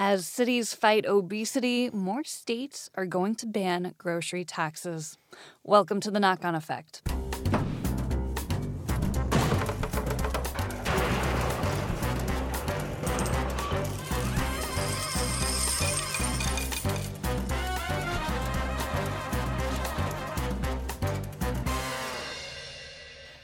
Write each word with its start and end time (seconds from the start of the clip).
As 0.00 0.28
cities 0.28 0.74
fight 0.74 1.06
obesity, 1.06 1.90
more 1.90 2.22
states 2.22 2.88
are 2.94 3.04
going 3.04 3.34
to 3.34 3.46
ban 3.46 3.96
grocery 3.98 4.44
taxes. 4.44 5.18
Welcome 5.64 5.98
to 6.02 6.12
the 6.12 6.20
knock 6.20 6.44
on 6.44 6.54
effect. 6.54 7.02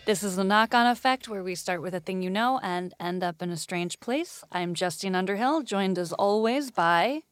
This 0.07 0.23
is 0.23 0.37
the 0.37 0.45
knock 0.45 0.75
on 0.75 0.87
effect 0.87 1.29
where 1.31 1.43
we 1.43 1.55
start 1.55 1.81
with 1.81 1.95
a 1.95 2.01
thing 2.01 2.21
you 2.21 2.29
know 2.29 2.61
and 2.63 2.93
end 3.01 3.25
up 3.25 3.41
in 3.41 3.49
a 3.51 3.57
strange 3.57 4.01
place. 4.01 4.45
I'm 4.53 4.75
Justine 4.75 5.15
Underhill, 5.15 5.63
joined 5.63 5.99
as 5.99 6.13
always 6.13 6.71
by. 6.71 7.23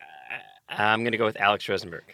Uh, 0.00 0.74
I'm 0.74 1.00
going 1.02 1.12
to 1.12 1.18
go 1.18 1.26
with 1.26 1.38
Alex 1.38 1.68
Rosenberg. 1.68 2.04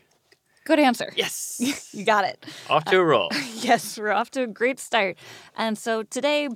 Good 0.64 0.80
answer. 0.80 1.12
Yes. 1.14 1.90
you 1.94 2.04
got 2.04 2.24
it. 2.24 2.44
Off 2.68 2.84
to 2.86 2.96
a 2.96 3.00
uh, 3.00 3.04
roll. 3.04 3.30
Yes, 3.54 3.96
we're 3.96 4.10
off 4.10 4.30
to 4.32 4.42
a 4.42 4.46
great 4.48 4.80
start. 4.80 5.16
And 5.56 5.78
so 5.78 6.02
today 6.02 6.48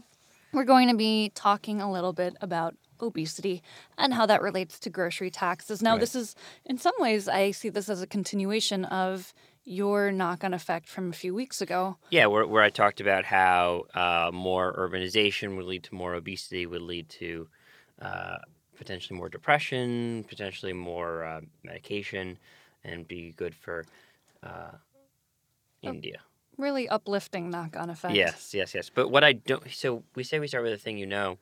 we're 0.52 0.64
going 0.64 0.88
to 0.88 0.96
be 0.96 1.30
talking 1.36 1.80
a 1.80 1.90
little 1.90 2.12
bit 2.12 2.34
about 2.40 2.74
obesity 3.00 3.62
and 3.96 4.12
how 4.12 4.26
that 4.26 4.42
relates 4.42 4.78
to 4.80 4.90
grocery 4.90 5.30
taxes. 5.30 5.80
Now, 5.80 5.92
Right. 5.92 6.00
this 6.00 6.16
is, 6.16 6.34
in 6.64 6.78
some 6.78 6.94
ways, 6.98 7.28
I 7.28 7.52
see 7.52 7.68
this 7.68 7.88
as 7.88 8.02
a 8.02 8.08
continuation 8.08 8.84
of 8.86 9.32
your 9.68 10.10
knock 10.10 10.44
on 10.44 10.54
effect 10.54 10.88
from 10.88 11.10
a 11.10 11.12
few 11.12 11.34
weeks 11.34 11.60
ago. 11.60 11.96
Yeah, 12.10 12.26
where, 12.26 12.46
where 12.46 12.62
I 12.62 12.70
talked 12.70 13.00
about 13.00 13.24
how 13.24 13.84
uh, 13.94 14.30
more 14.32 14.74
urbanization 14.74 15.56
would 15.56 15.66
lead 15.66 15.84
to 15.84 15.94
more 15.94 16.14
obesity, 16.14 16.66
would 16.66 16.82
lead 16.82 17.08
to 17.10 17.48
uh, 18.00 18.38
potentially 18.76 19.18
more 19.18 19.28
depression, 19.28 20.24
potentially 20.28 20.72
more 20.72 21.24
uh, 21.24 21.40
medication, 21.62 22.38
and 22.84 23.06
be 23.06 23.34
good 23.36 23.54
for 23.54 23.84
uh, 24.42 24.72
India. 25.82 26.20
Really 26.56 26.88
uplifting 26.88 27.50
knock 27.50 27.76
on 27.76 27.90
effect. 27.90 28.14
Yes, 28.14 28.54
yes, 28.54 28.74
yes. 28.74 28.90
But 28.92 29.08
what 29.08 29.22
I 29.22 29.32
don't, 29.34 29.62
so 29.70 30.02
we 30.14 30.24
say 30.24 30.38
we 30.38 30.48
start 30.48 30.64
with 30.64 30.72
a 30.72 30.78
thing 30.78 30.98
you 30.98 31.06
know. 31.06 31.38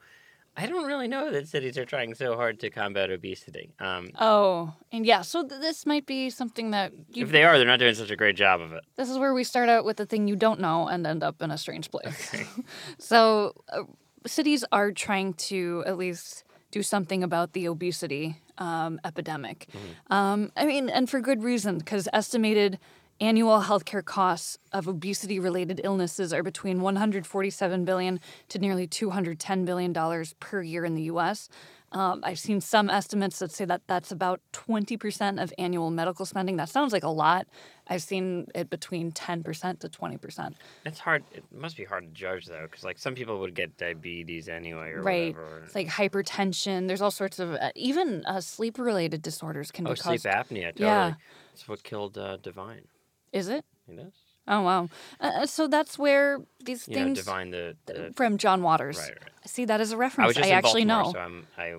I 0.56 0.66
don't 0.66 0.86
really 0.86 1.06
know 1.08 1.30
that 1.30 1.48
cities 1.48 1.76
are 1.76 1.84
trying 1.84 2.14
so 2.14 2.34
hard 2.34 2.58
to 2.60 2.70
combat 2.70 3.10
obesity. 3.10 3.74
Um, 3.78 4.10
Oh, 4.18 4.72
and 4.90 5.04
yeah, 5.04 5.20
so 5.22 5.46
th- 5.46 5.60
this 5.60 5.84
might 5.84 6.06
be 6.06 6.30
something 6.30 6.70
that 6.70 6.92
you, 7.12 7.24
if 7.24 7.30
they 7.30 7.44
are, 7.44 7.58
they're 7.58 7.66
not 7.66 7.78
doing 7.78 7.94
such 7.94 8.10
a 8.10 8.16
great 8.16 8.36
job 8.36 8.60
of 8.60 8.72
it. 8.72 8.82
this 8.96 9.10
is 9.10 9.18
where 9.18 9.34
we 9.34 9.44
start 9.44 9.68
out 9.68 9.84
with 9.84 9.98
the 9.98 10.06
thing 10.06 10.26
you 10.28 10.36
don't 10.36 10.58
know 10.60 10.88
and 10.88 11.06
end 11.06 11.22
up 11.22 11.42
in 11.42 11.50
a 11.50 11.58
strange 11.58 11.90
place. 11.90 12.34
so, 12.98 13.52
uh, 13.72 13.82
cities 14.26 14.64
are 14.72 14.92
trying 14.92 15.34
to 15.34 15.84
at 15.86 15.98
least 15.98 16.44
do 16.70 16.82
something 16.82 17.22
about 17.22 17.52
the 17.52 17.68
obesity 17.68 18.40
um, 18.58 18.98
epidemic. 19.04 19.68
Um, 20.10 20.50
I 20.56 20.64
mean, 20.66 20.88
and 20.88 21.08
for 21.08 21.20
good 21.20 21.42
reason, 21.42 21.78
because 21.78 22.08
estimated 22.12 22.78
annual 23.20 23.60
healthcare 23.60 24.04
costs 24.04 24.58
of 24.72 24.88
obesity 24.88 25.38
related 25.38 25.80
illnesses 25.84 26.32
are 26.32 26.42
between 26.42 26.80
147 26.80 27.84
billion 27.84 28.20
to 28.48 28.58
nearly 28.58 28.86
210 28.86 29.64
billion 29.64 29.92
dollars 29.92 30.34
per 30.40 30.62
year 30.62 30.84
in 30.84 30.94
the 30.94 31.02
US. 31.02 31.48
Um, 31.92 32.20
I've 32.24 32.38
seen 32.38 32.60
some 32.60 32.90
estimates 32.90 33.38
that 33.38 33.52
say 33.52 33.64
that 33.64 33.82
that's 33.86 34.10
about 34.10 34.40
20% 34.52 35.42
of 35.42 35.52
annual 35.56 35.90
medical 35.90 36.26
spending. 36.26 36.56
That 36.56 36.68
sounds 36.68 36.92
like 36.92 37.04
a 37.04 37.08
lot. 37.08 37.46
I've 37.86 38.02
seen 38.02 38.48
it 38.54 38.68
between 38.68 39.12
10% 39.12 39.78
to 39.78 39.88
20%. 39.88 40.54
It's 40.84 40.98
hard. 40.98 41.22
It 41.32 41.44
must 41.52 41.76
be 41.76 41.84
hard 41.84 42.02
to 42.04 42.10
judge 42.10 42.46
though, 42.46 42.66
because 42.68 42.84
like 42.84 42.98
some 42.98 43.14
people 43.14 43.38
would 43.38 43.54
get 43.54 43.78
diabetes 43.78 44.48
anyway, 44.48 44.90
or 44.90 45.02
right. 45.02 45.34
whatever. 45.34 45.62
It's 45.64 45.74
like 45.74 45.88
hypertension. 45.88 46.88
There's 46.88 47.00
all 47.00 47.12
sorts 47.12 47.38
of, 47.38 47.54
uh, 47.54 47.70
even 47.76 48.26
uh, 48.26 48.40
sleep 48.40 48.78
related 48.78 49.22
disorders 49.22 49.70
can 49.70 49.86
oh, 49.86 49.90
be 49.90 49.96
sleep 49.96 50.20
apnea. 50.22 50.72
Totally. 50.72 50.86
Yeah. 50.86 51.14
It's 51.54 51.68
what 51.68 51.84
killed 51.84 52.18
uh, 52.18 52.36
Divine. 52.38 52.82
Is 53.32 53.48
it? 53.48 53.64
You 53.88 53.94
know, 53.96 54.12
Oh, 54.48 54.62
wow. 54.62 54.88
Uh, 55.20 55.44
so 55.46 55.66
that's 55.66 55.98
where 55.98 56.38
these 56.64 56.86
you 56.86 56.94
know 56.96 57.02
things 57.04 57.18
Divine 57.18 57.50
the, 57.50 57.76
the 57.86 58.12
from 58.14 58.38
John 58.38 58.62
Waters. 58.62 58.96
right, 58.98 59.10
right. 59.10 59.30
I 59.44 59.46
see 59.48 59.64
that 59.64 59.80
as 59.80 59.90
a 59.92 59.96
I 59.96 59.98
reference. 59.98 60.36
I 60.38 60.46
in 60.46 60.52
actually 60.52 60.84
Baltimore, 60.84 61.04
know. 61.06 61.12
so 61.12 61.18
I'm 61.18 61.46
I. 61.58 61.74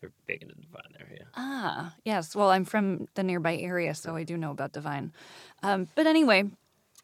They're 0.00 0.12
big 0.26 0.42
into 0.42 0.54
Divine 0.56 0.82
there. 0.98 1.08
Yeah. 1.10 1.24
Ah, 1.36 1.94
yes. 2.04 2.34
Well, 2.36 2.50
I'm 2.50 2.64
from 2.66 3.06
the 3.14 3.22
nearby 3.22 3.56
area, 3.56 3.94
so 3.94 4.14
I 4.16 4.24
do 4.24 4.36
know 4.36 4.50
about 4.50 4.72
Divine. 4.72 5.12
Um, 5.62 5.88
but 5.94 6.06
anyway, 6.06 6.50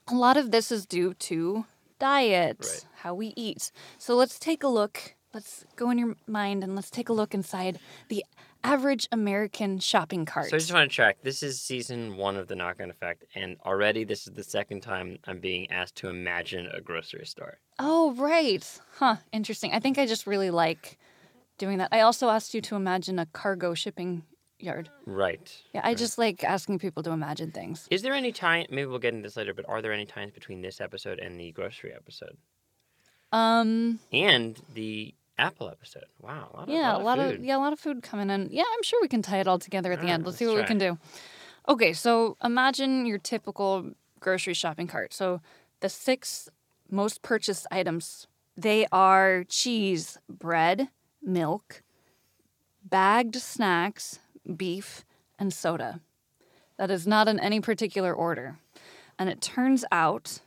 a 0.09 0.15
lot 0.15 0.37
of 0.37 0.51
this 0.51 0.71
is 0.73 0.85
due 0.85 1.15
to 1.15 1.65
diet, 1.99 2.59
Right. 2.61 2.85
how 2.97 3.15
we 3.15 3.33
eat. 3.37 3.71
So 3.99 4.15
let's 4.17 4.39
take 4.39 4.63
a 4.63 4.69
look. 4.69 5.15
Let's 5.33 5.65
go 5.77 5.91
in 5.91 5.99
your 5.99 6.17
mind 6.27 6.65
and 6.65 6.75
let's 6.75 6.91
take 6.91 7.09
a 7.09 7.13
look 7.13 7.35
inside 7.35 7.79
the 8.09 8.25
average 8.65 9.09
American 9.13 9.79
shopping 9.79 10.25
cart. 10.25 10.51
So 10.51 10.57
I 10.57 10.59
just 10.59 10.73
want 10.73 10.91
to 10.91 10.95
check. 10.95 11.19
This 11.23 11.43
is 11.43 11.61
season 11.61 12.17
one 12.17 12.37
of 12.37 12.49
the 12.49 12.57
knock-on 12.57 12.91
effect, 12.91 13.25
and 13.35 13.57
already 13.65 14.05
this 14.05 14.27
is 14.27 14.35
the 14.35 14.43
second 14.45 14.81
time 14.83 15.19
I'm 15.27 15.39
being 15.41 15.71
asked 15.71 15.97
to 15.97 16.09
imagine 16.09 16.67
a 16.73 16.81
grocery 16.81 17.27
store. 17.27 17.59
oh, 17.79 18.13
right. 18.15 18.67
Huh. 18.97 19.17
Interesting. 19.33 19.73
I 19.73 19.81
think 19.81 19.99
I 19.99 20.07
just 20.07 20.27
really 20.27 20.51
like 20.51 20.99
doing 21.59 21.79
that. 21.79 21.89
I 21.93 22.01
also 22.01 22.29
asked 22.29 22.55
you 22.55 22.61
to 22.63 22.77
imagine 22.77 23.19
a 23.19 23.27
cargo 23.27 23.75
shipping 23.75 24.23
yard. 24.61 24.91
Right. 25.07 25.53
Yeah, 25.73 25.83
I 25.85 25.95
just 25.95 26.19
like 26.19 26.43
asking 26.43 26.81
people 26.81 27.03
to 27.05 27.11
imagine 27.11 27.53
things. 27.53 27.87
Is 27.91 28.03
there 28.03 28.13
any 28.15 28.33
time? 28.33 28.67
Maybe 28.71 28.87
we'll 28.87 28.99
get 28.99 29.15
into 29.15 29.27
this 29.29 29.37
later. 29.37 29.55
But 29.55 29.69
are 29.69 29.81
there 29.81 29.93
any 29.93 30.05
times 30.07 30.33
between 30.33 30.63
this 30.63 30.81
episode 30.81 31.19
and 31.21 31.39
the 31.39 31.53
grocery 31.53 31.93
episode 31.95 32.37
Um, 33.33 34.01
and 34.13 34.61
the 34.75 35.15
Apple 35.39 35.69
episode? 35.71 36.05
Wow. 36.21 36.51
A 36.53 36.57
lot 36.57 36.69
of, 36.69 36.75
yeah, 36.75 36.97
a 36.97 36.99
lot 36.99 37.19
food. 37.19 37.37
of 37.37 37.45
yeah, 37.45 37.57
a 37.57 37.59
lot 37.61 37.73
of 37.73 37.79
food 37.81 38.03
coming 38.03 38.29
in. 38.31 38.49
Yeah, 38.51 38.65
I'm 38.77 38.83
sure 38.83 39.01
we 39.01 39.09
can 39.09 39.23
tie 39.23 39.39
it 39.39 39.47
all 39.49 39.59
together 39.59 39.93
at 39.93 40.01
the 40.01 40.07
All 40.07 40.13
end. 40.13 40.23
right, 40.23 40.27
Let's 40.27 40.39
see 40.39 40.47
let's 40.47 40.57
what 40.57 40.63
we 40.65 40.67
can 40.67 40.79
do. 40.79 40.99
Okay, 41.69 41.93
so 41.93 42.37
imagine 42.43 43.07
your 43.07 43.19
typical 43.19 43.91
grocery 44.21 44.55
shopping 44.55 44.87
cart. 44.89 45.15
So 45.15 45.41
the 45.81 45.89
six 45.89 46.49
most 46.91 47.23
purchased 47.23 47.67
items 47.71 48.27
they 48.57 48.87
are 48.91 49.45
cheese, 49.45 50.19
bread, 50.29 50.89
milk, 51.23 51.83
bagged 52.85 53.37
snacks, 53.37 54.19
beef, 54.57 55.05
and 55.39 55.53
soda. 55.53 56.01
That 56.77 56.91
is 56.91 57.07
not 57.07 57.29
in 57.29 57.39
any 57.39 57.61
particular 57.61 58.13
order. 58.13 58.59
And 59.17 59.29
it 59.29 59.41
turns 59.41 59.85
out 59.93 60.41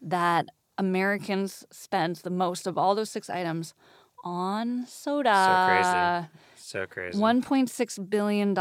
that 0.00 0.46
Americans 0.76 1.64
spend 1.70 2.16
the 2.16 2.30
most 2.30 2.66
of 2.66 2.76
all 2.76 2.96
those 2.96 3.10
six 3.10 3.30
items 3.30 3.74
on 4.22 4.86
soda. 4.86 5.34
So 5.34 5.66
crazy. 5.68 6.28
So 6.56 6.86
crazy. 6.86 7.18
$1.6 7.18 8.10
billion 8.10 8.56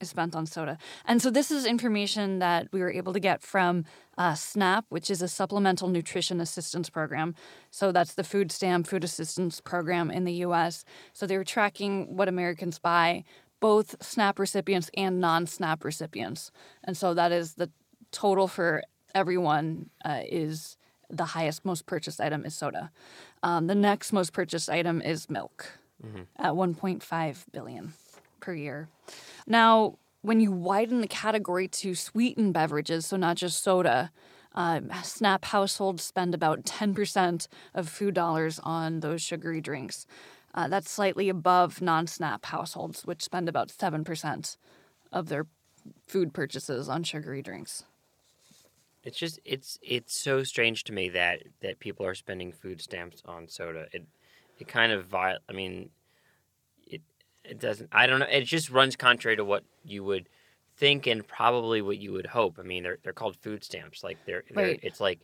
is 0.00 0.08
spent 0.08 0.36
on 0.36 0.46
soda. 0.46 0.78
And 1.04 1.22
so, 1.22 1.30
this 1.30 1.50
is 1.50 1.64
information 1.64 2.38
that 2.40 2.68
we 2.72 2.80
were 2.80 2.92
able 2.92 3.12
to 3.12 3.20
get 3.20 3.42
from 3.42 3.84
uh, 4.18 4.34
SNAP, 4.34 4.86
which 4.90 5.10
is 5.10 5.22
a 5.22 5.28
supplemental 5.28 5.88
nutrition 5.88 6.40
assistance 6.40 6.90
program. 6.90 7.34
So, 7.70 7.92
that's 7.92 8.14
the 8.14 8.24
food 8.24 8.52
stamp 8.52 8.86
food 8.86 9.04
assistance 9.04 9.60
program 9.60 10.10
in 10.10 10.24
the 10.24 10.34
US. 10.46 10.84
So, 11.12 11.26
they 11.26 11.36
were 11.36 11.44
tracking 11.44 12.16
what 12.16 12.28
Americans 12.28 12.78
buy, 12.78 13.24
both 13.60 14.02
SNAP 14.02 14.38
recipients 14.38 14.90
and 14.96 15.20
non 15.20 15.46
SNAP 15.46 15.84
recipients. 15.84 16.50
And 16.84 16.96
so, 16.96 17.14
that 17.14 17.32
is 17.32 17.54
the 17.54 17.70
total 18.12 18.48
for 18.48 18.82
everyone 19.14 19.90
uh, 20.04 20.20
is 20.28 20.76
the 21.16 21.24
highest 21.24 21.64
most 21.64 21.86
purchased 21.86 22.20
item 22.20 22.44
is 22.44 22.54
soda. 22.54 22.90
Um, 23.42 23.66
the 23.66 23.74
next 23.74 24.12
most 24.12 24.32
purchased 24.32 24.68
item 24.68 25.00
is 25.02 25.30
milk 25.30 25.78
at 26.38 26.52
1.5 26.52 27.44
billion 27.52 27.92
per 28.40 28.54
year. 28.54 28.88
Now, 29.46 29.98
when 30.22 30.40
you 30.40 30.52
widen 30.52 31.00
the 31.00 31.06
category 31.06 31.68
to 31.68 31.94
sweetened 31.94 32.54
beverages, 32.54 33.06
so 33.06 33.16
not 33.16 33.36
just 33.36 33.62
soda, 33.62 34.10
uh, 34.54 34.80
SNAP 35.02 35.46
households 35.46 36.02
spend 36.02 36.34
about 36.34 36.64
10% 36.64 37.48
of 37.74 37.88
food 37.88 38.14
dollars 38.14 38.60
on 38.62 39.00
those 39.00 39.20
sugary 39.20 39.60
drinks. 39.60 40.06
Uh, 40.54 40.68
that's 40.68 40.90
slightly 40.90 41.28
above 41.28 41.82
non 41.82 42.06
SNAP 42.06 42.46
households, 42.46 43.04
which 43.04 43.22
spend 43.22 43.48
about 43.48 43.68
7% 43.68 44.56
of 45.12 45.28
their 45.28 45.46
food 46.06 46.32
purchases 46.32 46.88
on 46.88 47.02
sugary 47.02 47.42
drinks. 47.42 47.84
It's 49.04 49.18
just 49.18 49.38
it's 49.44 49.78
it's 49.82 50.18
so 50.18 50.42
strange 50.44 50.84
to 50.84 50.92
me 50.92 51.10
that 51.10 51.42
that 51.60 51.78
people 51.78 52.06
are 52.06 52.14
spending 52.14 52.52
food 52.52 52.80
stamps 52.80 53.22
on 53.26 53.48
soda. 53.48 53.86
It 53.92 54.06
it 54.58 54.68
kind 54.68 54.92
of 54.92 55.06
vi- 55.06 55.38
I 55.48 55.52
mean 55.52 55.90
it 56.86 57.02
it 57.44 57.58
doesn't 57.60 57.90
I 57.92 58.06
don't 58.06 58.20
know 58.20 58.26
it 58.30 58.44
just 58.44 58.70
runs 58.70 58.96
contrary 58.96 59.36
to 59.36 59.44
what 59.44 59.64
you 59.84 60.04
would 60.04 60.28
think 60.76 61.06
and 61.06 61.26
probably 61.26 61.82
what 61.82 61.98
you 61.98 62.12
would 62.12 62.26
hope. 62.26 62.58
I 62.58 62.62
mean 62.62 62.82
they're 62.82 62.98
they're 63.02 63.12
called 63.12 63.36
food 63.36 63.64
stamps. 63.64 64.02
Like 64.04 64.18
they're, 64.26 64.44
they're 64.50 64.66
Right. 64.68 64.80
it's 64.82 65.00
like 65.00 65.20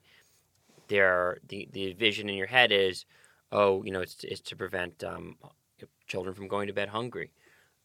they're 0.89 1.39
the 1.49 1.69
the 1.73 1.93
vision 1.95 2.29
in 2.29 2.37
your 2.37 2.47
head 2.47 2.73
is 2.73 3.05
oh, 3.53 3.83
you 3.85 3.91
know, 3.93 4.01
it's 4.01 4.23
it's 4.25 4.41
to 4.43 4.57
prevent 4.57 5.03
um, 5.05 5.37
children 6.07 6.35
from 6.35 6.49
going 6.49 6.69
to 6.69 6.73
bed 6.73 6.89
hungry. 6.89 7.33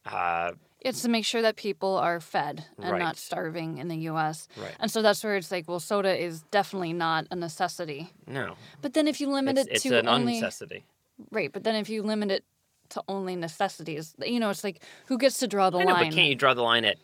Uh, 0.04 0.52
It's 0.86 1.02
to 1.02 1.08
make 1.08 1.24
sure 1.24 1.42
that 1.42 1.56
people 1.56 1.96
are 1.96 2.20
fed 2.20 2.64
and 2.78 2.92
Right. 2.92 2.98
not 2.98 3.16
starving 3.16 3.78
in 3.78 3.88
the 3.88 3.96
US. 4.10 4.48
Right. 4.56 4.74
And 4.80 4.90
so 4.90 5.02
that's 5.02 5.22
where 5.24 5.36
it's 5.36 5.50
like, 5.50 5.68
well, 5.68 5.80
soda 5.80 6.16
is 6.16 6.42
definitely 6.50 6.92
not 6.92 7.26
a 7.30 7.36
necessity. 7.36 8.12
no, 8.26 8.54
But 8.82 8.94
then 8.94 9.06
if 9.08 9.20
you 9.20 9.28
limit 9.28 9.58
it's, 9.58 9.68
it 9.68 9.72
it's 9.74 9.82
to 9.84 9.98
an 9.98 10.08
only 10.08 10.34
unnecessity. 10.38 10.84
right, 11.30 11.52
but 11.52 11.64
then 11.64 11.74
if 11.74 11.88
you 11.88 12.02
limit 12.02 12.30
it 12.30 12.44
to 12.90 13.02
only 13.08 13.34
necessities, 13.36 14.14
you 14.24 14.38
know, 14.40 14.50
it's 14.50 14.62
like 14.64 14.80
who 15.06 15.18
gets 15.18 15.38
to 15.38 15.46
draw 15.48 15.70
the 15.70 15.78
I 15.78 15.84
know, 15.84 15.92
line? 15.92 16.10
but 16.10 16.14
can't 16.14 16.28
you 16.28 16.34
draw 16.36 16.54
the 16.54 16.62
line 16.62 16.84
at 16.84 16.96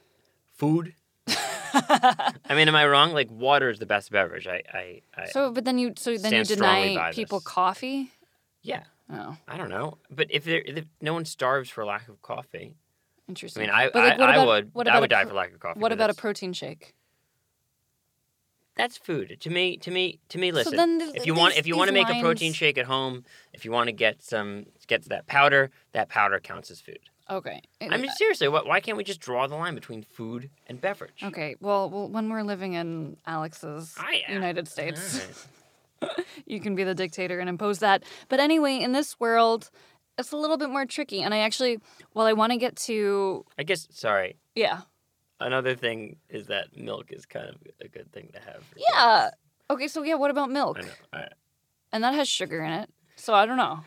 food? 0.57 0.95
I 1.75 2.55
mean, 2.55 2.69
am 2.69 2.75
I 2.75 2.87
wrong? 2.87 3.13
Like 3.13 3.31
water 3.31 3.71
is 3.71 3.79
the 3.79 3.87
best 3.87 4.11
beverage. 4.11 4.47
I, 4.47 4.63
I, 4.73 5.01
I 5.17 5.25
so, 5.27 5.51
but 5.51 5.65
then 5.65 5.79
you 5.79 5.95
so 5.97 6.17
then 6.17 6.33
you 6.35 6.45
deny 6.45 7.11
people 7.13 7.39
this. 7.41 7.47
coffee. 7.47 8.11
yeah. 8.63 8.85
Oh, 9.13 9.37
I 9.47 9.59
don't 9.59 9.69
know, 9.69 9.99
but 10.11 10.29
if 10.31 10.45
there, 10.45 10.63
if 10.65 10.87
no 11.03 11.13
one 11.13 11.27
starves 11.27 11.69
for 11.69 11.85
lack 11.85 12.09
of 12.09 12.23
coffee, 12.23 12.77
I 13.57 13.61
mean, 13.61 13.71
I, 13.71 13.91
But, 13.91 13.95
like, 13.95 14.13
I, 14.15 14.17
what 14.19 14.29
I 14.29 14.35
about- 14.35 14.47
would, 14.47 14.75
what 14.75 14.89
I 14.89 15.01
would 15.01 15.11
die 15.11 15.23
pro- 15.23 15.31
for 15.31 15.37
lack 15.37 15.53
of 15.53 15.61
coffee. 15.61 15.81
what 15.81 15.93
about 15.93 16.11
a 16.11 16.15
protein 16.15 16.53
shake? 16.53 16.95
That's 18.75 18.97
food 18.97 19.37
to 19.41 19.51
me. 19.51 19.77
To 19.79 19.91
me, 19.91 20.19
to 20.31 20.39
me. 20.39 20.51
Listen, 20.51 20.77
then 20.77 20.99
th- 20.99 21.15
if 21.15 21.27
you 21.27 21.35
want, 21.35 21.57
if 21.59 21.67
you 21.67 21.77
want 21.77 21.89
to 21.89 21.95
make 21.95 22.09
a 22.09 22.21
protein 22.21 22.53
shake 22.55 22.79
at 22.79 22.87
home, 22.87 23.25
if 23.53 23.65
you 23.67 23.71
want 23.71 23.89
to 23.89 23.93
get 23.93 24.23
some, 24.23 24.65
get 24.87 25.05
that 25.11 25.27
powder, 25.27 25.71
that 25.93 26.09
powder 26.09 26.41
counts 26.41 26.71
as 26.71 26.81
food. 26.81 26.99
Okay. 27.31 27.61
I 27.83 27.97
mean, 27.99 28.09
uh, 28.09 28.13
seriously, 28.15 28.49
why, 28.49 28.63
why 28.63 28.81
can't 28.81 28.97
we 28.97 29.05
just 29.05 29.21
draw 29.21 29.47
the 29.47 29.55
line 29.57 29.75
between 29.75 30.03
food 30.03 30.49
and 30.67 30.81
beverage? 30.81 31.23
Okay. 31.23 31.55
Well, 31.61 31.89
well, 31.91 32.09
when 32.09 32.31
we're 32.31 32.43
living 32.43 32.73
in 32.73 33.17
Alex's 33.27 33.95
I- 33.99 34.23
United 34.29 34.67
States, 34.69 35.25
Alright. 36.03 36.27
you 36.47 36.59
can 36.59 36.75
be 36.75 36.83
the 36.83 36.95
dictator 36.95 37.39
and 37.41 37.49
impose 37.51 37.79
that. 37.81 38.03
But 38.31 38.41
anyway, 38.41 38.79
in 38.79 38.93
this 38.93 39.21
world, 39.21 39.71
it's 40.19 40.33
a 40.33 40.37
little 40.37 40.57
bit 40.59 40.71
more 40.71 40.87
tricky. 40.87 41.23
And 41.23 41.33
I 41.35 41.39
actually, 41.39 41.79
well, 42.15 42.27
I 42.27 42.33
want 42.33 42.53
to 42.53 42.59
get 42.59 42.77
to, 42.89 43.45
I 43.59 43.63
guess. 43.63 43.89
Sorry. 43.91 44.37
yeah, 44.55 44.83
Another 45.41 45.75
thing 45.75 46.17
is 46.29 46.47
that 46.47 46.77
milk 46.77 47.07
is 47.11 47.27
kind 47.27 47.49
of 47.49 47.57
a 47.81 47.89
good 47.89 48.13
thing 48.13 48.31
to 48.33 48.41
have. 48.41 48.63
yeah. 48.77 49.31
Okay, 49.71 49.89
so 49.89 50.03
yeah, 50.05 50.15
what 50.15 50.31
about 50.31 50.51
milk? 50.51 50.77
kids. 50.77 50.89
I 51.13 51.17
know. 51.19 51.25
I- 51.25 51.29
And 51.93 52.05
that 52.05 52.15
has 52.15 52.29
sugar 52.29 52.63
in 52.63 52.73
it. 52.73 52.91
So 53.17 53.35
I 53.35 53.45
don't 53.47 53.57
know. 53.57 53.81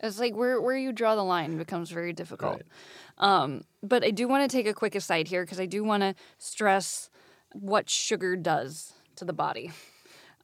It's 0.00 0.18
like 0.20 0.34
where 0.34 0.60
where 0.60 0.76
you 0.76 0.92
draw 0.92 1.14
the 1.16 1.22
line 1.24 1.56
becomes 1.56 1.90
very 1.90 2.12
difficult. 2.12 2.62
Um, 3.18 3.62
but 3.82 4.04
I 4.04 4.10
do 4.10 4.28
want 4.28 4.48
to 4.48 4.54
take 4.56 4.66
a 4.66 4.74
quick 4.74 4.94
aside 4.94 5.28
here 5.28 5.42
because 5.44 5.58
I 5.60 5.64
do 5.66 5.82
want 5.84 6.02
to 6.02 6.14
stress 6.38 7.08
what 7.52 7.88
sugar 7.88 8.36
does 8.36 8.92
to 9.16 9.24
the 9.24 9.32
body. 9.32 9.70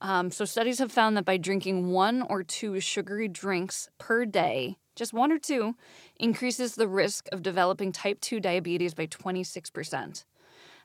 Um, 0.00 0.30
so 0.30 0.44
studies 0.46 0.78
have 0.78 0.90
found 0.90 1.16
that 1.16 1.24
by 1.26 1.36
drinking 1.36 1.90
one 1.92 2.22
or 2.22 2.42
two 2.42 2.80
sugary 2.80 3.28
drinks 3.28 3.88
per 3.98 4.24
day, 4.24 4.78
just 4.94 5.12
one 5.12 5.32
or 5.32 5.38
two, 5.38 5.74
increases 6.18 6.74
the 6.74 6.88
risk 6.88 7.28
of 7.32 7.42
developing 7.42 7.92
type 7.92 8.20
2 8.20 8.40
diabetes 8.40 8.94
by 8.94 9.06
26%. 9.06 10.24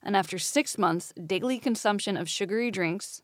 And 0.03 0.15
after 0.15 0.37
six 0.37 0.77
months, 0.77 1.13
daily 1.25 1.59
consumption 1.59 2.17
of 2.17 2.29
sugary 2.29 2.71
drinks 2.71 3.21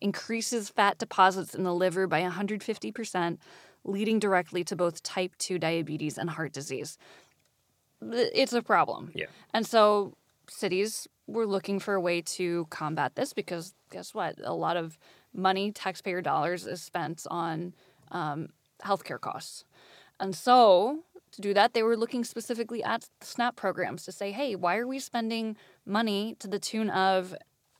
increases 0.00 0.70
fat 0.70 0.98
deposits 0.98 1.54
in 1.54 1.64
the 1.64 1.74
liver 1.74 2.06
by 2.06 2.22
150%, 2.22 3.38
leading 3.84 4.18
directly 4.18 4.64
to 4.64 4.76
both 4.76 5.02
type 5.02 5.32
2 5.38 5.58
diabetes 5.58 6.18
and 6.18 6.30
heart 6.30 6.52
disease. 6.52 6.98
It's 8.02 8.52
a 8.52 8.62
problem. 8.62 9.12
Yeah. 9.14 9.26
And 9.52 9.66
so 9.66 10.14
cities 10.48 11.08
were 11.26 11.46
looking 11.46 11.78
for 11.78 11.94
a 11.94 12.00
way 12.00 12.20
to 12.20 12.66
combat 12.70 13.14
this 13.14 13.32
because 13.32 13.74
guess 13.90 14.14
what? 14.14 14.36
A 14.42 14.54
lot 14.54 14.76
of 14.76 14.98
money, 15.32 15.72
taxpayer 15.72 16.20
dollars, 16.20 16.66
is 16.66 16.82
spent 16.82 17.26
on 17.30 17.74
um, 18.10 18.48
healthcare 18.82 19.20
costs. 19.20 19.64
And 20.20 20.34
so 20.34 21.00
to 21.32 21.40
do 21.40 21.52
that, 21.54 21.74
they 21.74 21.82
were 21.82 21.96
looking 21.96 22.24
specifically 22.24 22.82
at 22.82 23.08
SNAP 23.20 23.56
programs 23.56 24.04
to 24.04 24.12
say, 24.12 24.30
hey, 24.32 24.54
why 24.54 24.76
are 24.76 24.86
we 24.86 24.98
spending 24.98 25.56
money 25.84 26.36
to 26.38 26.46
the 26.48 26.58
tune 26.58 26.90
of 26.90 27.34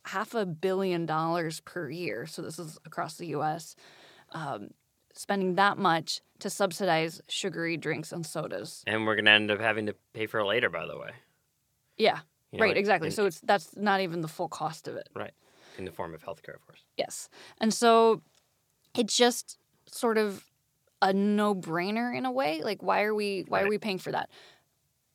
half 0.05 0.33
a 0.33 0.45
billion 0.45 1.05
dollars 1.05 1.61
per 1.61 1.89
year? 1.89 2.25
So 2.25 2.41
this 2.41 2.59
is 2.59 2.77
across 2.85 3.15
the 3.15 3.27
US. 3.27 3.75
Um, 4.31 4.69
spending 5.13 5.55
that 5.55 5.77
much 5.77 6.19
to 6.39 6.49
subsidize 6.49 7.21
sugary 7.29 7.77
drinks 7.77 8.11
and 8.11 8.25
sodas. 8.25 8.83
And 8.85 9.05
we're 9.05 9.15
gonna 9.15 9.31
end 9.31 9.49
up 9.49 9.61
having 9.61 9.85
to 9.85 9.95
pay 10.13 10.25
for 10.27 10.41
it 10.41 10.45
later. 10.45 10.69
By 10.69 10.85
the 10.85 10.97
way. 10.97 11.11
Yeah. 11.97 12.19
You 12.51 12.59
know, 12.59 12.65
right, 12.65 12.75
exactly. 12.77 13.07
in- 13.07 13.13
So 13.13 13.25
it's 13.25 13.39
that's 13.39 13.75
not 13.77 14.01
even 14.01 14.19
the 14.21 14.27
full 14.27 14.49
cost 14.49 14.89
of 14.89 14.95
it. 14.97 15.07
Right. 15.15 15.31
In 15.77 15.85
the 15.85 15.91
form 15.91 16.13
of 16.13 16.21
healthcare, 16.23 16.55
of 16.55 16.65
course. 16.67 16.83
Yes. 16.97 17.29
And 17.61 17.73
so 17.73 18.21
it's 18.97 19.15
just 19.15 19.57
sort 19.89 20.17
of 20.17 20.43
a 21.05 21.13
no-brainer 21.13 22.17
in 22.17 22.25
a 22.25 22.31
way. 22.31 22.61
Like 22.63 22.81
why 22.81 23.03
are 23.03 23.13
we 23.13 23.45
why 23.47 23.61
are 23.61 23.69
we 23.69 23.77
paying 23.77 23.99
for 23.99 24.11
that? 24.11 24.29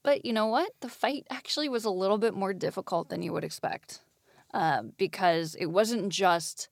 But 0.02 0.25
you 0.25 0.32
know 0.32 0.46
what? 0.46 0.70
The 0.81 0.88
fight 0.88 1.26
actually 1.31 1.69
was 1.69 1.84
a 1.84 1.90
little 1.90 2.16
bit 2.16 2.32
more 2.32 2.54
difficult 2.54 3.08
than 3.08 3.22
you 3.22 3.32
would 3.32 3.44
expect. 3.44 4.00
Uh, 4.54 4.82
because 4.96 5.54
it 5.56 5.66
wasn't 5.66 6.08
just 6.08 6.69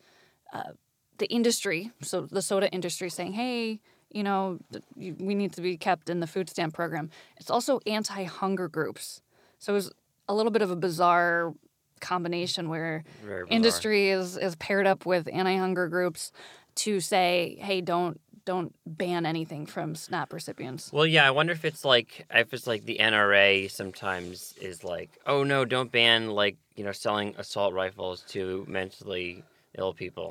uh, 0.53 0.73
the 1.19 1.27
industry, 1.27 1.93
so 2.03 2.23
the 2.23 2.43
soda 2.43 2.69
industry 2.71 3.09
saying, 3.09 3.33
"Hey, 3.35 3.81
you 4.11 4.25
know, 4.25 4.59
we 4.97 5.35
need 5.35 5.53
to 5.53 5.63
be 5.63 5.77
kept 5.77 6.11
in 6.11 6.21
the 6.21 6.27
food 6.27 6.49
stamp 6.49 6.75
program." 6.75 7.11
It's 7.37 7.51
also 7.51 7.81
anti-hunger 7.87 8.69
groups. 8.69 9.21
So 9.59 9.73
it 9.73 9.77
was 9.77 9.93
a 10.29 10.35
little 10.35 10.51
bit 10.51 10.63
of 10.63 10.71
a 10.71 10.77
bizarre 10.77 11.55
combination 12.01 12.69
where 12.69 13.05
bizarre. 13.21 13.47
industry 13.51 14.11
is 14.11 14.37
is 14.37 14.57
paired 14.57 14.87
up 14.87 15.07
with 15.07 15.29
anti-hunger 15.33 15.87
groups 15.89 16.33
to 16.77 17.01
say, 17.01 17.59
"Hey, 17.61 17.81
don't 17.81 18.21
don't 18.53 18.73
ban 18.87 19.27
anything 19.27 19.67
from 19.67 19.95
SNAP 19.95 20.33
recipients." 20.33 20.93
Well, 20.93 21.07
yeah, 21.07 21.27
I 21.29 21.33
wonder 21.39 21.53
if 21.53 21.65
it's 21.71 21.85
like 21.85 22.11
if 22.43 22.53
it's 22.55 22.67
like 22.73 22.83
the 22.85 22.99
NRA 22.99 23.69
sometimes 23.71 24.55
is 24.61 24.83
like, 24.95 25.11
oh 25.27 25.45
no, 25.53 25.65
don't 25.65 25.93
ban 25.93 26.21
like 26.43 26.57
you 26.77 26.85
know 26.85 26.93
selling 26.93 27.35
assault 27.43 27.73
rifles 27.83 28.19
to 28.35 28.65
mentally 28.69 29.45
ill 29.81 29.93
people, 29.93 30.31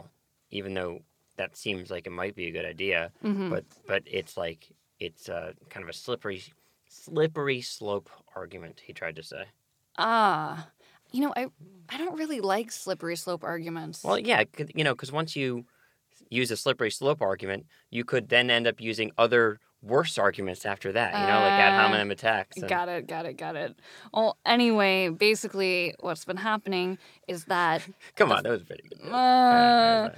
even 0.50 0.74
though 0.74 1.02
that 1.38 1.56
seems 1.56 1.92
like 1.94 2.08
it 2.08 2.16
might 2.22 2.36
be 2.36 2.48
a 2.48 2.52
good 2.58 2.66
idea, 2.76 3.12
Mhm. 3.24 3.50
but 3.52 3.64
but 3.92 4.02
it's 4.20 4.36
like 4.44 4.62
it's 5.00 5.30
uh, 5.30 5.52
kind 5.70 5.84
of 5.84 5.90
a 5.90 5.94
slippery 6.06 6.42
slippery 6.90 7.62
slope 7.62 8.10
argument. 8.36 8.82
He 8.88 8.94
tried 8.94 9.16
to 9.18 9.24
say. 9.24 9.44
Ah, 10.00 10.70
you 11.12 11.22
know, 11.22 11.34
I 11.36 11.48
I 11.90 11.98
don't 11.98 12.18
really 12.18 12.42
like 12.42 12.72
slippery 12.72 13.16
slope 13.16 13.44
arguments. 13.44 14.04
Well, 14.04 14.20
yeah, 14.20 14.44
you 14.76 14.84
know, 14.84 14.94
because 14.94 15.12
once 15.12 15.36
you 15.36 15.66
use 16.30 16.52
a 16.52 16.58
slippery 16.58 16.92
slope 16.92 17.22
argument, 17.22 17.66
you 17.90 18.04
could 18.04 18.30
then 18.30 18.50
end 18.50 18.68
up 18.68 18.80
using 18.82 19.12
other 19.18 19.60
worse 19.82 20.18
arguments 20.18 20.66
after 20.66 20.92
that. 20.92 21.14
You 21.14 21.20
know, 21.28 21.40
like 21.40 21.52
ad 21.52 21.74
Uh, 21.74 21.82
hominem 21.84 22.12
attacks. 22.12 22.58
and- 22.58 22.68
Got 22.68 22.90
it, 22.90 23.08
got 23.08 23.26
it, 23.26 23.34
got 23.38 23.56
it. 23.56 23.76
Well, 24.14 24.38
anyway, 24.46 25.10
basically, 25.10 25.94
what's 26.00 26.26
been 26.26 26.38
happening 26.38 26.98
is 27.28 27.46
that 27.46 27.88
Come 28.16 28.32
on, 28.32 28.44
that 28.44 28.50
was 28.50 28.64
pretty 28.64 28.84
good. 28.90 29.10
uh, 29.12 30.10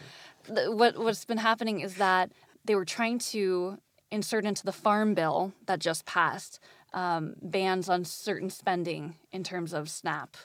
what 0.72 0.98
what's 0.98 1.26
been 1.26 1.38
happening 1.38 1.82
is 1.82 1.96
that 1.96 2.32
they 2.66 2.76
were 2.76 2.86
trying 2.86 3.20
to 3.20 3.78
insert 4.12 4.46
into 4.46 4.64
the 4.66 4.72
farm 4.72 5.14
bill 5.14 5.54
that 5.68 5.80
just 5.80 6.06
passed 6.06 6.60
um, 6.94 7.36
bans 7.42 7.88
on 7.90 8.04
certain 8.06 8.50
spending 8.50 9.16
in 9.32 9.44
terms 9.44 9.74
of 9.74 9.90
SNAP 9.90 10.36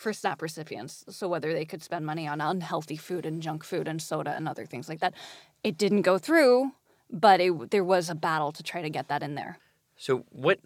for 0.00 0.12
SNAP 0.12 0.42
recipients. 0.42 1.04
So 1.08 1.28
whether 1.28 1.52
they 1.52 1.64
could 1.64 1.82
spend 1.82 2.06
money 2.06 2.26
on 2.26 2.40
unhealthy 2.40 2.96
food 2.96 3.26
and 3.26 3.42
junk 3.42 3.64
food 3.64 3.88
and 3.88 4.00
soda 4.00 4.34
and 4.34 4.48
other 4.48 4.66
things 4.66 4.88
like 4.88 5.00
that, 5.00 5.14
it 5.62 5.76
didn't 5.78 6.02
go 6.02 6.18
through. 6.18 6.72
But 7.10 7.40
it, 7.40 7.70
there 7.70 7.84
was 7.84 8.10
a 8.10 8.14
battle 8.14 8.52
to 8.52 8.62
try 8.62 8.82
to 8.82 8.90
get 8.90 9.08
that 9.08 9.22
in 9.22 9.36
there. 9.36 9.58
So 9.96 10.24
what, 10.30 10.58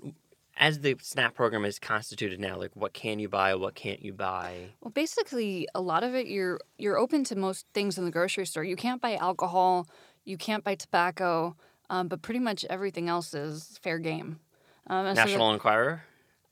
as 0.56 0.80
the 0.80 0.96
SNAP 1.00 1.34
program 1.34 1.64
is 1.64 1.78
constituted 1.78 2.40
now, 2.40 2.56
like 2.56 2.74
what 2.74 2.92
can 2.92 3.18
you 3.18 3.28
buy, 3.28 3.54
what 3.54 3.74
can't 3.74 4.02
you 4.02 4.12
buy? 4.12 4.70
Well, 4.80 4.90
basically, 4.90 5.68
a 5.74 5.80
lot 5.80 6.02
of 6.02 6.14
it 6.14 6.26
you're 6.26 6.58
you're 6.78 6.98
open 6.98 7.24
to 7.24 7.36
most 7.36 7.66
things 7.74 7.98
in 7.98 8.04
the 8.04 8.10
grocery 8.10 8.46
store. 8.46 8.64
You 8.64 8.76
can't 8.76 9.00
buy 9.00 9.16
alcohol, 9.16 9.86
you 10.24 10.36
can't 10.36 10.64
buy 10.64 10.74
tobacco, 10.74 11.56
um, 11.90 12.08
but 12.08 12.22
pretty 12.22 12.40
much 12.40 12.64
everything 12.70 13.08
else 13.08 13.34
is 13.34 13.78
fair 13.82 13.98
game. 13.98 14.40
Um, 14.86 15.06
and 15.06 15.16
so 15.16 15.24
National 15.24 15.52
Enquirer. 15.52 16.02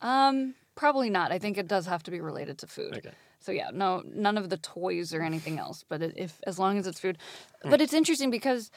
um, 0.03 0.55
Probably 0.79 1.11
not. 1.11 1.33
I 1.33 1.39
think 1.39 1.59
it 1.59 1.67
does 1.67 1.87
have 1.87 2.03
to 2.05 2.11
be 2.11 2.21
related 2.21 2.59
to 2.59 2.67
food. 2.69 2.97
Okay. 2.99 3.11
So 3.41 3.53
yeah, 3.53 3.71
no, 3.73 4.03
none 4.07 4.39
of 4.39 4.49
the 4.49 4.57
toys 4.59 5.13
or 5.13 5.23
anything 5.23 5.59
else. 5.59 5.85
But 5.89 6.03
it, 6.03 6.15
if 6.17 6.41
as 6.47 6.59
long 6.59 6.79
as 6.79 6.87
it's 6.87 7.01
food, 7.01 7.19
Hmm. 7.63 7.71
but 7.71 7.81
it's 7.81 7.93
interesting 7.93 8.31
because 8.31 8.71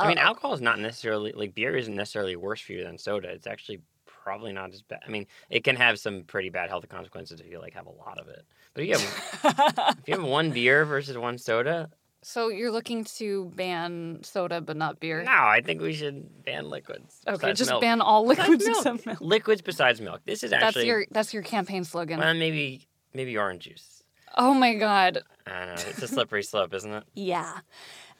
I 0.00 0.08
mean, 0.08 0.18
uh, 0.18 0.22
alcohol 0.22 0.54
is 0.54 0.60
not 0.60 0.80
necessarily 0.80 1.32
like 1.32 1.54
beer 1.54 1.76
isn't 1.76 1.94
necessarily 1.94 2.34
worse 2.36 2.60
for 2.60 2.72
you 2.72 2.82
than 2.82 2.98
soda. 2.98 3.28
It's 3.28 3.46
actually 3.46 3.80
probably 4.06 4.52
not 4.52 4.72
as 4.74 4.82
bad. 4.82 5.00
I 5.06 5.10
mean, 5.10 5.26
it 5.50 5.62
can 5.62 5.76
have 5.76 6.00
some 6.00 6.24
pretty 6.24 6.48
bad 6.48 6.70
health 6.70 6.88
consequences 6.88 7.38
if 7.40 7.46
you 7.48 7.60
like 7.60 7.74
have 7.74 7.86
a 7.86 7.90
lot 7.90 8.18
of 8.18 8.26
it. 8.28 8.44
But 8.74 8.82
if 8.82 8.88
you 8.88 8.94
have 8.94 9.96
if 10.00 10.08
you 10.08 10.14
have 10.16 10.24
one 10.40 10.50
beer 10.50 10.84
versus 10.84 11.16
one 11.16 11.38
soda, 11.38 11.90
So 12.26 12.48
you're 12.48 12.70
looking 12.72 13.04
to 13.18 13.52
ban 13.54 14.20
soda 14.22 14.60
but 14.60 14.76
not 14.76 14.98
beer? 14.98 15.22
no, 15.22 15.30
I 15.30 15.60
think 15.64 15.80
we 15.82 15.92
should 15.92 16.44
ban 16.44 16.68
liquids. 16.70 17.20
Okay, 17.28 17.52
just 17.52 17.70
milk. 17.70 17.80
ban 17.82 18.00
all 18.00 18.26
liquids 18.26 18.66
except 18.66 19.04
milk. 19.06 19.18
Liquids 19.20 19.60
besides 19.62 20.00
milk. 20.00 20.22
This 20.24 20.42
is 20.42 20.52
actually 20.52 20.66
That's 20.82 20.86
your 20.86 21.06
that's 21.10 21.34
your 21.34 21.42
campaign 21.42 21.84
slogan. 21.84 22.18
well, 22.20 22.34
maybe 22.34 22.88
maybe 23.12 23.36
orange 23.36 23.64
juice. 23.64 24.02
oh 24.36 24.54
my 24.54 24.74
god. 24.74 25.18
I 25.46 25.50
don't 25.66 25.68
know. 25.76 25.82
It's 25.90 26.02
a 26.02 26.08
slippery 26.08 26.42
slope, 26.42 26.72
isn't 26.74 26.92
it? 26.92 27.04
Yeah. 27.14 27.58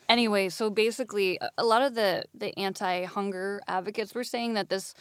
Anyway, 0.08 0.50
so 0.50 0.68
basically, 0.68 1.38
a- 1.40 1.50
a 1.58 1.64
lot 1.64 1.80
of 1.82 1.94
the 1.94 2.25
the 2.34 2.56
anti-hunger 2.58 3.62
advocates 3.66 4.14
were 4.14 4.23
saying 4.25 4.52
that 4.54 4.68
this, 4.68 4.92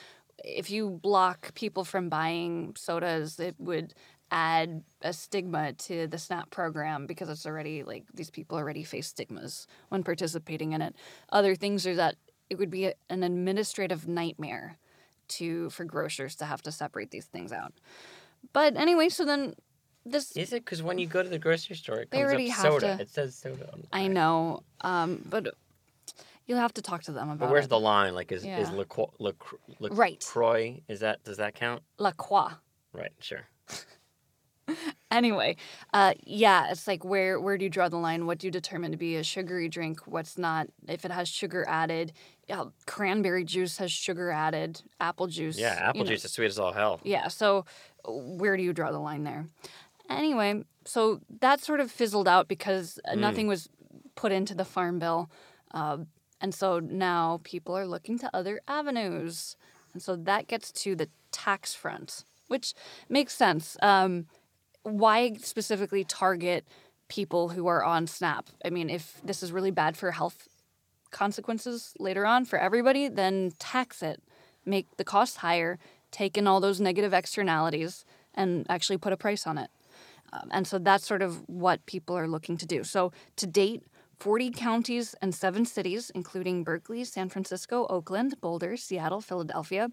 if 0.45 0.71
you 0.71 0.89
block 1.03 1.53
people 1.55 1.83
from 1.83 2.07
buying 2.07 2.73
sodas, 2.77 3.37
it 3.39 3.55
would 3.59 3.93
add 4.31 4.83
a 5.01 5.13
stigma 5.13 5.73
to 5.73 6.07
the 6.07 6.17
SNAP 6.17 6.49
program 6.49 7.05
because 7.05 7.29
it's 7.29 7.45
already 7.45 7.83
like 7.83 8.03
these 8.13 8.29
people 8.31 8.57
already 8.57 8.83
face 8.83 9.07
stigmas 9.07 9.67
when 9.89 10.03
participating 10.03 10.73
in 10.73 10.81
it. 10.81 10.95
Other 11.31 11.55
things 11.55 11.85
are 11.85 11.95
that 11.95 12.15
it 12.49 12.57
would 12.57 12.71
be 12.71 12.91
an 13.09 13.23
administrative 13.23 14.07
nightmare 14.07 14.77
to 15.29 15.69
for 15.69 15.85
grocers 15.85 16.35
to 16.37 16.45
have 16.45 16.61
to 16.63 16.71
separate 16.71 17.11
these 17.11 17.25
things 17.25 17.51
out. 17.51 17.73
But 18.51 18.75
anyway, 18.75 19.09
so 19.09 19.23
then 19.25 19.53
this 20.05 20.31
Is 20.35 20.51
it? 20.51 20.65
Because 20.65 20.83
when 20.83 20.97
you 20.97 21.07
go 21.07 21.23
to 21.23 21.29
the 21.29 21.39
grocery 21.39 21.75
store, 21.75 21.99
it 21.99 22.11
They 22.11 22.19
comes 22.19 22.29
already 22.29 22.49
up 22.51 22.57
have 22.57 22.71
soda. 22.73 22.95
to- 22.97 23.01
It 23.03 23.09
says 23.09 23.35
soda. 23.35 23.69
On 23.71 23.81
the 23.81 23.87
I 23.93 24.07
know, 24.07 24.63
um, 24.81 25.23
but 25.29 25.47
you'll 26.45 26.57
have 26.59 26.73
to 26.73 26.81
talk 26.81 27.03
to 27.03 27.11
them 27.13 27.29
about 27.29 27.39
But 27.39 27.51
where's 27.51 27.65
it. 27.65 27.69
the 27.69 27.79
line? 27.79 28.13
Like, 28.13 28.31
is 28.31 28.41
is 28.41 28.47
Yeah. 28.47 28.69
LaCroix, 28.71 29.05
LaCroix, 29.19 29.59
Right. 29.91 30.21
LaCroix? 30.21 30.81
Is 30.89 30.99
that 30.99 31.23
does 31.23 31.37
that 31.37 31.55
count? 31.55 31.83
La 31.99 32.11
Croix. 32.11 32.51
Right. 32.91 33.13
Sure. 33.19 33.47
Anyway, 35.11 35.55
uh, 35.93 36.15
yeah, 36.23 36.71
it's 36.71 36.87
like 36.87 37.05
where 37.05 37.39
where 37.39 37.55
do 37.55 37.65
you 37.65 37.69
draw 37.69 37.87
the 37.87 37.97
line? 37.97 38.25
What 38.25 38.39
do 38.39 38.47
you 38.47 38.51
determine 38.51 38.89
to 38.93 38.97
be 38.97 39.15
a 39.15 39.23
sugary 39.23 39.69
drink? 39.69 39.99
What's 40.07 40.39
not? 40.39 40.69
If 40.87 41.05
it 41.05 41.11
has 41.11 41.29
sugar 41.29 41.63
added, 41.69 42.13
yeah, 42.49 42.63
cranberry 42.87 43.43
juice 43.43 43.77
has 43.77 43.91
sugar 43.91 44.31
added. 44.31 44.81
Apple 44.99 45.27
juice. 45.27 45.59
Yeah, 45.59 45.77
apple 45.79 45.99
you 45.99 46.03
know. 46.05 46.09
juice 46.09 46.25
is 46.25 46.31
sweet 46.31 46.47
as 46.47 46.57
all 46.57 46.73
hell. 46.73 46.99
Yeah, 47.03 47.27
so 47.27 47.65
where 48.07 48.57
do 48.57 48.63
you 48.63 48.73
draw 48.73 48.91
the 48.91 48.97
line 48.97 49.23
there? 49.23 49.45
Anyway, 50.09 50.63
so 50.83 51.21
that 51.41 51.61
sort 51.61 51.79
of 51.79 51.91
fizzled 51.91 52.27
out 52.27 52.47
because 52.47 52.99
uh, 53.05 53.13
nothing 53.13 53.45
was 53.45 53.69
put 54.15 54.31
into 54.31 54.55
the 54.55 54.65
farm 54.65 54.97
bill, 54.97 55.29
uh, 55.75 55.97
and 56.41 56.55
so 56.55 56.79
now 56.79 57.39
people 57.43 57.77
are 57.77 57.85
looking 57.85 58.17
to 58.17 58.29
other 58.33 58.61
avenues, 58.67 59.57
and 59.93 60.01
so 60.01 60.15
that 60.15 60.47
gets 60.47 60.71
to 60.71 60.95
the 60.95 61.07
tax 61.31 61.75
front, 61.75 62.25
which 62.47 62.73
makes 63.09 63.33
sense. 63.35 63.77
Um, 63.81 64.25
why 64.83 65.33
specifically 65.35 66.03
target 66.03 66.65
people 67.07 67.49
who 67.49 67.67
are 67.67 67.83
on 67.83 68.07
SNAP? 68.07 68.49
I 68.63 68.69
mean, 68.69 68.89
if 68.89 69.19
this 69.23 69.43
is 69.43 69.51
really 69.51 69.71
bad 69.71 69.97
for 69.97 70.11
health 70.11 70.47
consequences 71.11 71.93
later 71.99 72.25
on 72.25 72.45
for 72.45 72.59
everybody, 72.59 73.07
then 73.07 73.53
tax 73.59 74.03
it, 74.03 74.21
make 74.65 74.97
the 74.97 75.03
cost 75.03 75.37
higher, 75.37 75.79
take 76.11 76.37
in 76.37 76.47
all 76.47 76.59
those 76.59 76.81
negative 76.81 77.13
externalities, 77.13 78.05
and 78.33 78.65
actually 78.69 78.97
put 78.97 79.13
a 79.13 79.17
price 79.17 79.47
on 79.47 79.57
it. 79.57 79.69
Um, 80.33 80.49
and 80.51 80.67
so 80.67 80.79
that's 80.79 81.05
sort 81.05 81.21
of 81.21 81.47
what 81.47 81.85
people 81.85 82.17
are 82.17 82.27
looking 82.27 82.57
to 82.57 82.65
do. 82.65 82.83
So 82.83 83.11
to 83.37 83.47
date, 83.47 83.83
40 84.19 84.51
counties 84.51 85.15
and 85.21 85.35
seven 85.35 85.65
cities, 85.65 86.09
including 86.15 86.63
Berkeley, 86.63 87.03
San 87.03 87.29
Francisco, 87.29 87.85
Oakland, 87.89 88.39
Boulder, 88.39 88.77
Seattle, 88.77 89.21
Philadelphia, 89.21 89.89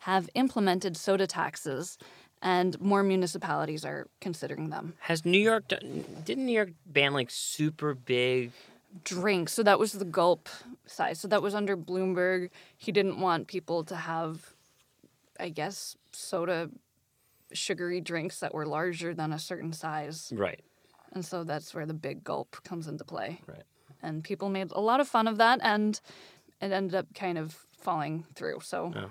have 0.00 0.28
implemented 0.34 0.96
soda 0.96 1.26
taxes, 1.26 1.96
and 2.42 2.80
more 2.80 3.02
municipalities 3.02 3.84
are 3.84 4.08
considering 4.20 4.70
them. 4.70 4.94
Has 5.00 5.24
New 5.24 5.38
York 5.38 5.68
done, 5.68 6.04
didn't 6.24 6.46
New 6.46 6.52
York 6.52 6.70
ban 6.86 7.12
like 7.12 7.30
super 7.30 7.94
big? 7.94 8.52
Drinks, 9.04 9.52
so 9.52 9.62
that 9.62 9.78
was 9.78 9.92
the 9.92 10.04
gulp 10.04 10.48
size. 10.86 11.20
So 11.20 11.28
that 11.28 11.42
was 11.42 11.54
under 11.54 11.76
Bloomberg. 11.76 12.50
He 12.76 12.90
didn't 12.90 13.20
want 13.20 13.46
people 13.46 13.84
to 13.84 13.94
have, 13.94 14.52
I 15.38 15.48
guess, 15.48 15.96
soda, 16.10 16.70
sugary 17.52 18.00
drinks 18.00 18.40
that 18.40 18.52
were 18.52 18.66
larger 18.66 19.14
than 19.14 19.32
a 19.32 19.38
certain 19.38 19.72
size. 19.72 20.32
Right. 20.34 20.60
And 21.12 21.24
so 21.24 21.44
that's 21.44 21.72
where 21.72 21.86
the 21.86 21.94
big 21.94 22.24
gulp 22.24 22.56
comes 22.64 22.88
into 22.88 23.04
play. 23.04 23.40
Right. 23.46 23.62
And 24.02 24.24
people 24.24 24.48
made 24.48 24.72
a 24.72 24.80
lot 24.80 24.98
of 24.98 25.06
fun 25.06 25.28
of 25.28 25.36
that, 25.38 25.60
and 25.62 26.00
it 26.60 26.72
ended 26.72 26.96
up 26.96 27.14
kind 27.14 27.38
of 27.38 27.66
falling 27.80 28.24
through. 28.34 28.60
So 28.62 28.92
Oh, 28.96 29.10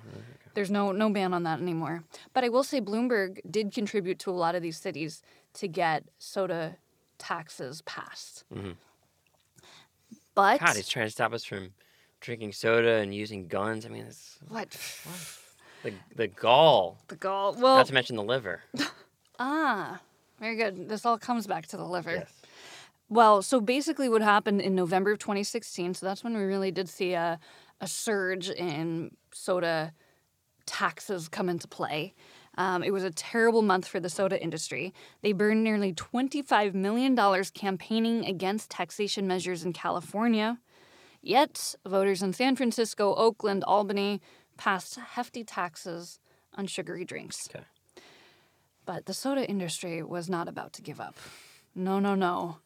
there's 0.54 0.72
no 0.72 0.92
no 0.92 1.10
ban 1.10 1.34
on 1.34 1.44
that 1.44 1.60
anymore. 1.60 2.04
But 2.34 2.44
I 2.44 2.50
will 2.50 2.64
say 2.64 2.80
Bloomberg 2.82 3.40
did 3.50 3.74
contribute 3.74 4.20
to 4.20 4.32
a 4.32 4.34
lot 4.34 4.56
of 4.56 4.62
these 4.62 4.78
cities 4.78 5.22
to 5.56 5.68
get 5.68 6.04
soda 6.18 6.78
taxes 7.18 7.82
passed. 7.84 8.44
But 10.36 10.60
God, 10.60 10.76
he's 10.76 10.88
trying 10.88 11.08
to 11.08 11.12
stop 11.12 11.34
us 11.34 11.44
from 11.44 11.72
drinking 12.22 12.54
soda 12.54 12.96
and 12.98 13.14
using 13.14 13.48
guns. 13.48 13.86
I 13.86 13.90
mean, 13.90 14.06
it's 14.06 14.38
what 14.48 14.70
the 15.84 15.94
the 16.16 16.28
gall. 16.28 16.98
the 17.08 17.16
gall? 17.16 17.54
Well, 17.58 17.78
Not 17.78 17.88
to 17.88 17.94
mention 17.94 18.16
the 18.16 18.24
liver. 18.24 18.62
ah, 19.40 20.00
very 20.40 20.56
good. 20.56 20.90
This 20.90 21.06
all 21.06 21.18
comes 21.18 21.48
back 21.48 21.68
to 21.68 21.78
the 21.78 21.86
liver. 21.86 22.12
Yes. 22.12 22.32
Well, 23.12 23.42
so 23.42 23.60
basically, 23.60 24.08
what 24.08 24.22
happened 24.22 24.62
in 24.62 24.76
November 24.76 25.12
of 25.12 25.18
2016, 25.20 25.96
so 25.96 26.06
that's 26.06 26.24
when 26.24 26.38
we 26.38 26.44
really 26.44 26.70
did 26.72 26.88
see 26.88 27.14
a, 27.14 27.40
a 27.82 27.88
surge 27.88 28.50
in 28.50 29.12
soda 29.32 29.94
taxes 30.66 31.28
come 31.28 31.50
into 31.50 31.68
play. 31.68 32.14
Um, 32.58 32.84
it 32.84 32.92
was 32.92 33.04
a 33.04 33.12
terrible 33.12 33.62
month 33.62 33.88
for 33.88 34.00
the 34.00 34.10
soda 34.10 34.42
industry. 34.42 34.94
They 35.22 35.32
burned 35.32 35.64
nearly 35.64 35.94
$25 35.94 36.74
million 36.74 37.16
campaigning 37.54 38.26
against 38.26 38.70
taxation 38.70 39.28
measures 39.28 39.64
in 39.64 39.74
California. 39.74 40.60
Yet, 41.22 41.76
voters 41.86 42.22
in 42.22 42.34
San 42.34 42.56
Francisco, 42.56 43.14
Oakland, 43.16 43.64
Albany 43.66 44.22
passed 44.58 44.96
hefty 44.96 45.44
taxes 45.44 46.20
on 46.56 46.68
sugary 46.68 47.06
drinks. 47.06 47.48
Okay. 47.54 47.64
But 48.86 49.06
the 49.06 49.14
soda 49.14 49.48
industry 49.48 50.02
was 50.04 50.30
not 50.30 50.48
about 50.48 50.74
to 50.74 50.82
give 50.82 51.00
up. 51.00 51.16
No, 51.76 52.00
no, 52.00 52.16
no. 52.16 52.58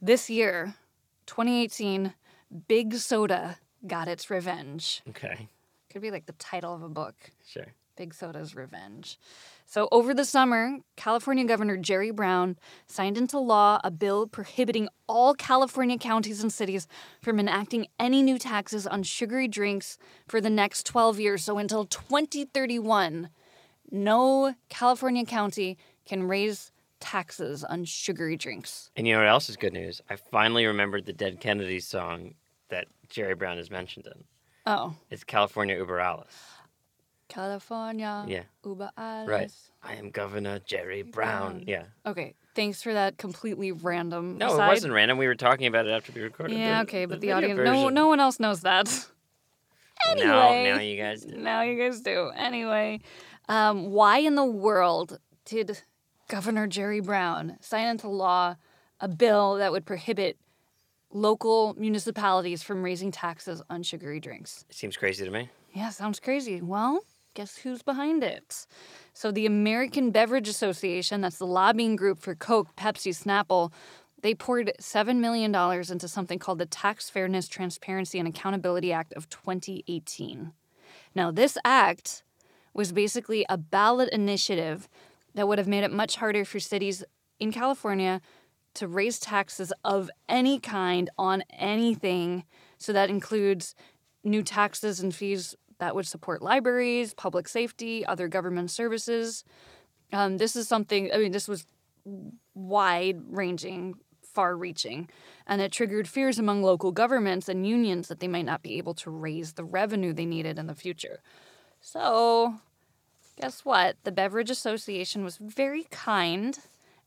This 0.00 0.30
year, 0.30 0.74
2018, 1.26 2.14
Big 2.68 2.94
Soda 2.94 3.58
got 3.86 4.08
its 4.08 4.30
revenge. 4.30 5.02
Okay. 5.08 5.48
Could 5.90 6.02
be 6.02 6.10
like 6.10 6.26
the 6.26 6.32
title 6.32 6.74
of 6.74 6.82
a 6.82 6.88
book. 6.88 7.14
Sure. 7.46 7.66
Big 7.96 8.14
Soda's 8.14 8.54
Revenge. 8.54 9.18
So, 9.66 9.88
over 9.90 10.12
the 10.12 10.24
summer, 10.24 10.78
California 10.96 11.44
Governor 11.44 11.76
Jerry 11.76 12.10
Brown 12.10 12.56
signed 12.86 13.16
into 13.16 13.38
law 13.38 13.80
a 13.82 13.90
bill 13.90 14.26
prohibiting 14.26 14.88
all 15.06 15.34
California 15.34 15.96
counties 15.96 16.42
and 16.42 16.52
cities 16.52 16.86
from 17.22 17.40
enacting 17.40 17.86
any 17.98 18.22
new 18.22 18.38
taxes 18.38 18.86
on 18.86 19.02
sugary 19.04 19.48
drinks 19.48 19.96
for 20.28 20.40
the 20.40 20.50
next 20.50 20.86
12 20.86 21.18
years. 21.18 21.44
So, 21.44 21.58
until 21.58 21.86
2031, 21.86 23.30
no 23.90 24.54
California 24.68 25.24
county 25.24 25.78
can 26.04 26.24
raise 26.24 26.72
taxes 27.00 27.64
on 27.64 27.84
sugary 27.84 28.36
drinks. 28.36 28.90
And 28.96 29.06
you 29.06 29.14
know 29.14 29.20
what 29.20 29.28
else 29.28 29.48
is 29.48 29.56
good 29.56 29.72
news? 29.72 30.00
I 30.10 30.16
finally 30.16 30.66
remembered 30.66 31.06
the 31.06 31.12
Dead 31.12 31.40
Kennedys 31.40 31.86
song 31.86 32.34
that 32.68 32.86
Jerry 33.14 33.36
Brown 33.36 33.58
is 33.58 33.70
mentioned 33.70 34.06
in. 34.08 34.24
Oh, 34.66 34.92
It's 35.08 35.22
California 35.22 35.76
Uber 35.76 36.00
Alles. 36.00 36.26
California. 37.28 38.24
Yeah. 38.26 38.42
Uber 38.64 38.90
Alles. 38.98 39.28
Right. 39.28 39.52
I 39.84 39.94
am 39.94 40.10
Governor 40.10 40.58
Jerry 40.66 41.02
Brown. 41.02 41.62
Yeah. 41.66 41.84
Okay, 42.04 42.34
thanks 42.56 42.82
for 42.82 42.92
that 42.92 43.16
completely 43.16 43.70
random. 43.70 44.36
No, 44.38 44.48
aside. 44.54 44.66
it 44.66 44.68
wasn't 44.68 44.92
random. 44.94 45.16
We 45.18 45.28
were 45.28 45.36
talking 45.36 45.68
about 45.68 45.86
it 45.86 45.90
after 45.92 46.10
we 46.12 46.22
recorded. 46.22 46.58
Yeah, 46.58 46.78
the- 46.78 46.88
okay, 46.88 47.04
but 47.06 47.20
the, 47.20 47.30
audience, 47.32 47.60
no, 47.62 47.88
no 47.88 48.08
one 48.08 48.18
else 48.18 48.40
knows 48.40 48.62
that. 48.62 48.88
anyway, 50.10 50.26
Now, 50.26 50.74
now 50.74 50.80
you 50.80 50.96
guys 50.96 51.24
do. 51.24 51.36
now 51.36 51.62
you 51.62 51.78
guys 51.78 52.00
do. 52.00 52.30
Anyway, 52.36 53.00
um, 53.48 53.90
why 53.92 54.18
in 54.18 54.34
the 54.34 54.44
world 54.44 55.18
did 55.44 55.82
Governor 56.28 56.66
Jerry 56.66 57.00
Brown 57.00 57.58
sign 57.60 57.86
into 57.86 58.08
law 58.08 58.56
a 59.00 59.06
bill 59.08 59.54
that 59.56 59.70
would 59.70 59.86
prohibit 59.86 60.36
local 61.14 61.74
municipalities 61.78 62.62
from 62.62 62.82
raising 62.82 63.10
taxes 63.10 63.62
on 63.70 63.82
sugary 63.82 64.20
drinks? 64.20 64.66
Seems 64.70 64.96
crazy 64.96 65.24
to 65.24 65.30
me. 65.30 65.48
Yeah, 65.72 65.88
sounds 65.88 66.20
crazy. 66.20 66.60
Well, 66.60 67.00
guess 67.32 67.56
who's 67.56 67.82
behind 67.82 68.22
it? 68.22 68.66
So, 69.14 69.30
the 69.30 69.46
American 69.46 70.10
Beverage 70.10 70.48
Association, 70.48 71.22
that's 71.22 71.38
the 71.38 71.46
lobbying 71.46 71.96
group 71.96 72.18
for 72.18 72.34
Coke, 72.34 72.76
Pepsi, 72.76 73.14
Snapple, 73.14 73.72
they 74.22 74.34
poured 74.34 74.72
$7 74.80 75.16
million 75.18 75.54
into 75.54 76.08
something 76.08 76.38
called 76.38 76.58
the 76.58 76.66
Tax 76.66 77.10
Fairness, 77.10 77.46
Transparency, 77.46 78.18
and 78.18 78.26
Accountability 78.26 78.92
Act 78.92 79.12
of 79.12 79.28
2018. 79.28 80.52
Now, 81.14 81.30
this 81.30 81.58
act 81.64 82.24
was 82.72 82.90
basically 82.90 83.44
a 83.48 83.56
ballot 83.56 84.08
initiative 84.10 84.88
that 85.34 85.46
would 85.46 85.58
have 85.58 85.68
made 85.68 85.84
it 85.84 85.92
much 85.92 86.16
harder 86.16 86.44
for 86.44 86.58
cities 86.58 87.04
in 87.38 87.52
California 87.52 88.20
to 88.74 88.88
raise 88.88 89.18
taxes 89.18 89.72
of 89.84 90.10
any 90.28 90.58
kind 90.58 91.10
on 91.18 91.42
anything. 91.50 92.44
So 92.78 92.92
that 92.92 93.10
includes 93.10 93.74
new 94.22 94.42
taxes 94.42 95.00
and 95.00 95.14
fees 95.14 95.54
that 95.78 95.94
would 95.94 96.06
support 96.06 96.42
libraries, 96.42 97.14
public 97.14 97.48
safety, 97.48 98.04
other 98.06 98.28
government 98.28 98.70
services. 98.70 99.44
Um, 100.12 100.38
this 100.38 100.56
is 100.56 100.68
something, 100.68 101.10
I 101.12 101.18
mean, 101.18 101.32
this 101.32 101.48
was 101.48 101.66
wide 102.54 103.20
ranging, 103.28 103.94
far 104.22 104.56
reaching, 104.56 105.08
and 105.46 105.60
it 105.60 105.72
triggered 105.72 106.08
fears 106.08 106.38
among 106.38 106.62
local 106.62 106.92
governments 106.92 107.48
and 107.48 107.66
unions 107.66 108.08
that 108.08 108.20
they 108.20 108.28
might 108.28 108.44
not 108.44 108.62
be 108.62 108.78
able 108.78 108.94
to 108.94 109.10
raise 109.10 109.52
the 109.52 109.64
revenue 109.64 110.12
they 110.12 110.26
needed 110.26 110.58
in 110.58 110.66
the 110.66 110.74
future. 110.74 111.20
So, 111.80 112.54
guess 113.40 113.64
what? 113.64 113.96
The 114.04 114.12
Beverage 114.12 114.50
Association 114.50 115.24
was 115.24 115.36
very 115.36 115.84
kind 115.90 116.58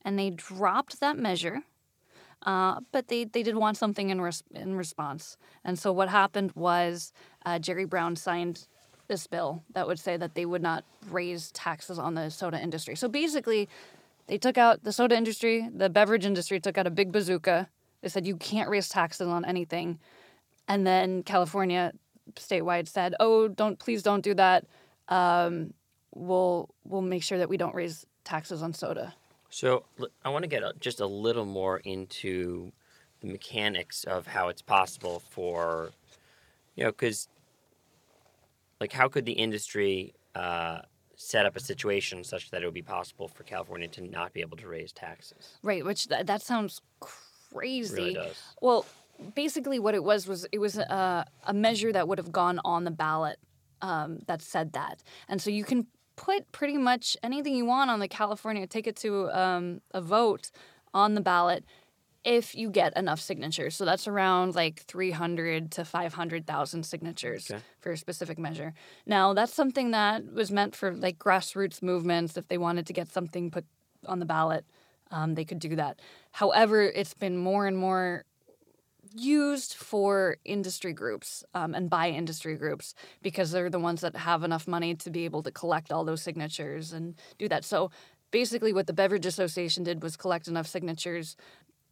and 0.07 0.17
they 0.17 0.29
dropped 0.29 1.01
that 1.01 1.17
measure. 1.17 1.63
Uh, 2.43 2.79
but 2.93 3.09
they, 3.09 3.25
they 3.25 3.43
did 3.43 3.57
want 3.57 3.75
something 3.75 4.09
in, 4.09 4.21
res- 4.21 4.43
in 4.55 4.77
response. 4.77 5.35
And 5.65 5.77
so 5.77 5.91
what 5.91 6.07
happened 6.07 6.53
was 6.55 7.11
uh, 7.45 7.59
Jerry 7.59 7.83
Brown 7.83 8.15
signed 8.15 8.67
this 9.09 9.27
bill 9.27 9.63
that 9.73 9.85
would 9.85 9.99
say 9.99 10.15
that 10.15 10.33
they 10.33 10.45
would 10.45 10.61
not 10.61 10.85
raise 11.09 11.51
taxes 11.51 11.99
on 11.99 12.13
the 12.13 12.29
soda 12.29 12.57
industry. 12.57 12.95
So 12.95 13.09
basically, 13.09 13.67
they 14.27 14.37
took 14.37 14.57
out 14.57 14.85
the 14.85 14.93
soda 14.93 15.17
industry, 15.17 15.67
the 15.75 15.89
beverage 15.89 16.25
industry 16.25 16.61
took 16.61 16.77
out 16.77 16.87
a 16.87 16.91
big 16.91 17.11
bazooka. 17.11 17.67
They 18.01 18.07
said 18.07 18.25
you 18.25 18.37
can't 18.37 18.69
raise 18.69 18.87
taxes 18.87 19.27
on 19.27 19.43
anything. 19.43 19.99
And 20.69 20.87
then 20.87 21.21
California 21.23 21.91
statewide 22.35 22.87
said, 22.87 23.13
"Oh, 23.19 23.49
don't 23.49 23.77
please 23.77 24.03
don't 24.03 24.23
do 24.23 24.33
that. 24.35 24.65
Um, 25.09 25.73
we'll 26.13 26.69
we'll 26.85 27.01
make 27.01 27.23
sure 27.23 27.37
that 27.39 27.49
we 27.49 27.57
don't 27.57 27.75
raise 27.75 28.05
taxes 28.23 28.61
on 28.63 28.73
soda." 28.73 29.13
So 29.49 29.85
I 30.23 30.29
want 30.29 30.43
to 30.43 30.47
get 30.47 30.61
just 30.79 30.99
a 30.99 31.05
little 31.07 31.45
more 31.45 31.77
into 31.79 32.71
the 33.21 33.27
mechanics 33.27 34.03
of 34.03 34.27
how 34.27 34.49
it's 34.49 34.61
possible 34.61 35.21
for, 35.31 35.91
you 36.75 36.83
know, 36.83 36.91
because 36.91 37.27
like 38.79 38.91
how 38.91 39.07
could 39.07 39.25
the 39.25 39.33
industry 39.33 40.13
uh, 40.35 40.79
set 41.15 41.45
up 41.45 41.55
a 41.55 41.59
situation 41.59 42.23
such 42.23 42.51
that 42.51 42.61
it 42.61 42.65
would 42.65 42.73
be 42.73 42.81
possible 42.81 43.27
for 43.27 43.43
California 43.43 43.87
to 43.87 44.01
not 44.01 44.33
be 44.33 44.41
able 44.41 44.57
to 44.57 44.67
raise 44.67 44.91
taxes? 44.91 45.57
Right, 45.63 45.83
which 45.83 46.07
th- 46.07 46.25
that 46.25 46.41
sounds 46.41 46.81
It 47.01 47.07
crazy. 47.53 47.95
really 47.95 48.13
does. 48.13 48.35
Well, 48.61 48.85
basically, 49.33 49.79
what 49.79 49.95
it 49.95 50.03
was 50.03 50.27
was 50.27 50.45
it 50.51 50.59
was 50.59 50.77
a, 50.77 51.25
a 51.45 51.53
measure 51.53 51.91
that 51.91 52.07
would 52.07 52.19
have 52.19 52.31
gone 52.31 52.59
on 52.63 52.83
the 52.83 52.91
ballot 52.91 53.39
um, 53.81 54.19
that 54.27 54.41
said 54.41 54.73
that, 54.73 55.01
and 55.27 55.41
so 55.41 55.49
you 55.49 55.63
can 55.63 55.87
put 56.17 56.51
pretty 56.51 56.77
much 56.77 57.15
anything 57.23 57.55
you 57.55 57.65
want 57.65 57.89
on 57.89 57.99
the 58.01 58.07
California, 58.09 58.67
take 58.67 58.87
it 58.87 58.97
to 58.97 59.31
um, 59.31 59.79
a 59.93 60.01
vote 60.01 60.51
on 60.93 61.13
the 61.13 61.21
ballot 61.21 61.63
if 62.25 62.53
you 62.55 62.69
get 62.69 62.97
enough 62.97 63.21
signatures. 63.21 63.75
So 63.77 63.85
that's 63.85 64.05
around 64.07 64.53
like 64.53 64.81
300 64.81 65.71
to 65.71 65.85
500,000 65.85 66.83
signatures 66.85 67.49
Okay. 67.49 67.61
for 67.79 67.91
a 67.93 67.97
specific 67.97 68.37
measure. 68.37 68.73
Now, 69.05 69.33
that's 69.33 69.53
something 69.53 69.91
that 69.91 70.33
was 70.33 70.51
meant 70.51 70.75
for 70.75 70.93
like 70.93 71.17
grassroots 71.17 71.81
movements 71.81 72.35
if 72.35 72.49
they 72.49 72.57
wanted 72.57 72.85
to 72.87 72.93
get 72.93 73.07
something 73.07 73.49
put 73.49 73.63
on 74.05 74.19
the 74.19 74.25
ballot. 74.25 74.65
Um, 75.09 75.35
they 75.35 75.45
could 75.45 75.59
do 75.59 75.77
that. 75.77 76.01
However, 76.31 76.81
it's 76.81 77.13
been 77.13 77.37
more 77.37 77.65
and 77.65 77.77
more 77.77 78.25
used 79.19 79.73
for 79.73 80.37
industry 80.45 80.93
groups 80.93 81.43
um, 81.53 81.73
and 81.73 81.89
by 81.89 82.09
industry 82.09 82.55
groups 82.55 82.93
because 83.21 83.51
they're 83.51 83.69
the 83.69 83.79
ones 83.79 84.01
that 84.01 84.15
have 84.15 84.43
enough 84.43 84.67
money 84.67 84.95
to 84.95 85.09
be 85.09 85.25
able 85.25 85.43
to 85.43 85.51
collect 85.51 85.91
all 85.91 86.03
those 86.03 86.21
signatures 86.21 86.93
and 86.93 87.15
do 87.37 87.47
that. 87.49 87.65
So 87.65 87.91
basically, 88.31 88.73
what 88.73 88.87
the 88.87 88.93
Beverage 88.93 89.25
Association 89.25 89.83
did 89.83 90.01
was 90.03 90.17
collect 90.17 90.47
enough 90.47 90.67
signatures 90.67 91.35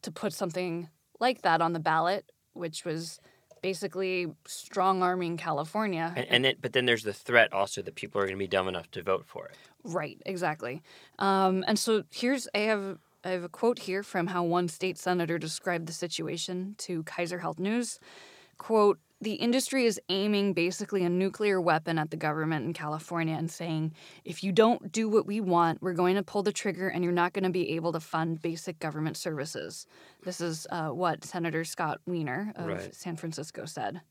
to 0.02 0.12
put 0.12 0.34
something 0.34 0.90
like 1.20 1.42
that 1.42 1.62
on 1.62 1.74
the 1.74 1.80
ballot, 1.80 2.32
which 2.54 2.86
was 2.86 3.20
basically 3.62 4.28
strong 4.46 5.02
arming 5.02 5.38
California. 5.38 6.14
And, 6.16 6.28
and 6.30 6.46
it, 6.46 6.62
but 6.62 6.74
then 6.74 6.86
there's 6.86 7.04
the 7.04 7.14
threat 7.14 7.52
also 7.52 7.82
that 7.82 7.96
people 7.96 8.22
are 8.22 8.26
going 8.26 8.38
to 8.38 8.40
be 8.40 8.48
dumb 8.48 8.68
enough 8.68 8.92
to 8.92 9.02
vote 9.02 9.26
for 9.26 9.48
it. 9.48 9.56
Right, 9.84 10.22
exactly. 10.26 10.84
Um, 11.18 11.64
and 11.68 11.80
so 11.80 12.04
here's 12.12 12.48
I 12.54 12.60
have 12.60 13.00
I 13.26 13.30
have 13.30 13.44
a 13.44 13.50
quote 13.50 13.80
here 13.80 14.04
from 14.04 14.28
how 14.28 14.44
one 14.44 14.68
state 14.68 15.00
senator 15.00 15.40
described 15.40 15.88
the 15.88 15.94
situation 15.94 16.76
to 16.80 17.02
Kaiser 17.04 17.40
Health 17.40 17.58
News. 17.58 18.00
Quote, 18.60 19.00
the 19.20 19.34
industry 19.34 19.86
is 19.86 20.00
aiming 20.10 20.54
basically 20.54 21.04
a 21.04 21.10
nuclear 21.10 21.60
weapon 21.60 21.98
at 21.98 22.12
the 22.12 22.18
government 22.18 22.66
in 22.66 22.74
California 22.74 23.36
and 23.36 23.50
saying, 23.50 23.94
if 24.26 24.44
you 24.44 24.52
don't 24.52 24.92
do 24.92 25.10
what 25.10 25.26
we 25.26 25.42
want, 25.42 25.82
we're 25.82 25.94
going 25.94 26.16
to 26.16 26.24
pull 26.24 26.44
the 26.44 26.52
trigger 26.52 26.88
and 26.88 27.04
you're 27.04 27.14
not 27.14 27.34
going 27.34 27.46
to 27.46 27.50
be 27.50 27.72
able 27.72 27.92
to 27.94 28.00
fund 28.00 28.42
basic 28.44 28.78
government 28.78 29.18
services. 29.18 29.88
This 30.24 30.40
is 30.40 30.68
uh, 30.70 30.90
what 30.90 31.24
Senator 31.24 31.64
Scott 31.64 32.02
Wiener 32.06 32.54
of 32.56 32.68
Right. 32.68 32.94
San 32.94 33.16
Francisco 33.16 33.66
said. 33.66 34.02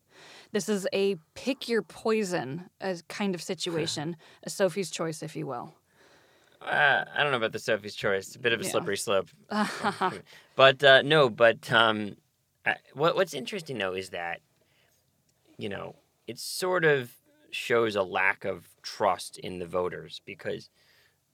This 0.50 0.68
is 0.68 0.88
a 0.92 1.16
pick 1.34 1.68
your 1.68 1.82
poison 1.82 2.68
uh, 2.80 2.94
kind 3.08 3.34
of 3.34 3.42
situation, 3.42 4.16
a 4.42 4.50
Sophie's 4.50 4.90
choice, 4.90 5.22
if 5.22 5.36
you 5.36 5.46
will. 5.46 5.74
Uh, 6.64 7.04
I 7.14 7.22
don't 7.22 7.30
know 7.30 7.36
about 7.38 7.52
the 7.52 7.58
Sophie's 7.58 7.94
choice. 7.94 8.26
It's 8.28 8.36
a 8.36 8.40
bit 8.40 8.52
of 8.52 8.60
a 8.60 8.64
Yeah. 8.64 8.70
slippery 8.70 8.96
slope. 8.96 9.28
but 10.56 10.82
uh, 10.82 11.02
no, 11.02 11.28
but 11.28 11.70
um, 11.72 12.16
I, 12.64 12.76
what 12.94 13.14
what's 13.16 13.34
interesting 13.34 13.78
though 13.78 13.94
is 13.94 14.10
that 14.10 14.40
you 15.58 15.68
know 15.68 15.96
it 16.26 16.38
sort 16.38 16.84
of 16.84 17.12
shows 17.50 17.94
a 17.96 18.02
lack 18.02 18.44
of 18.44 18.66
trust 18.82 19.38
in 19.38 19.58
the 19.58 19.66
voters 19.66 20.20
because 20.24 20.70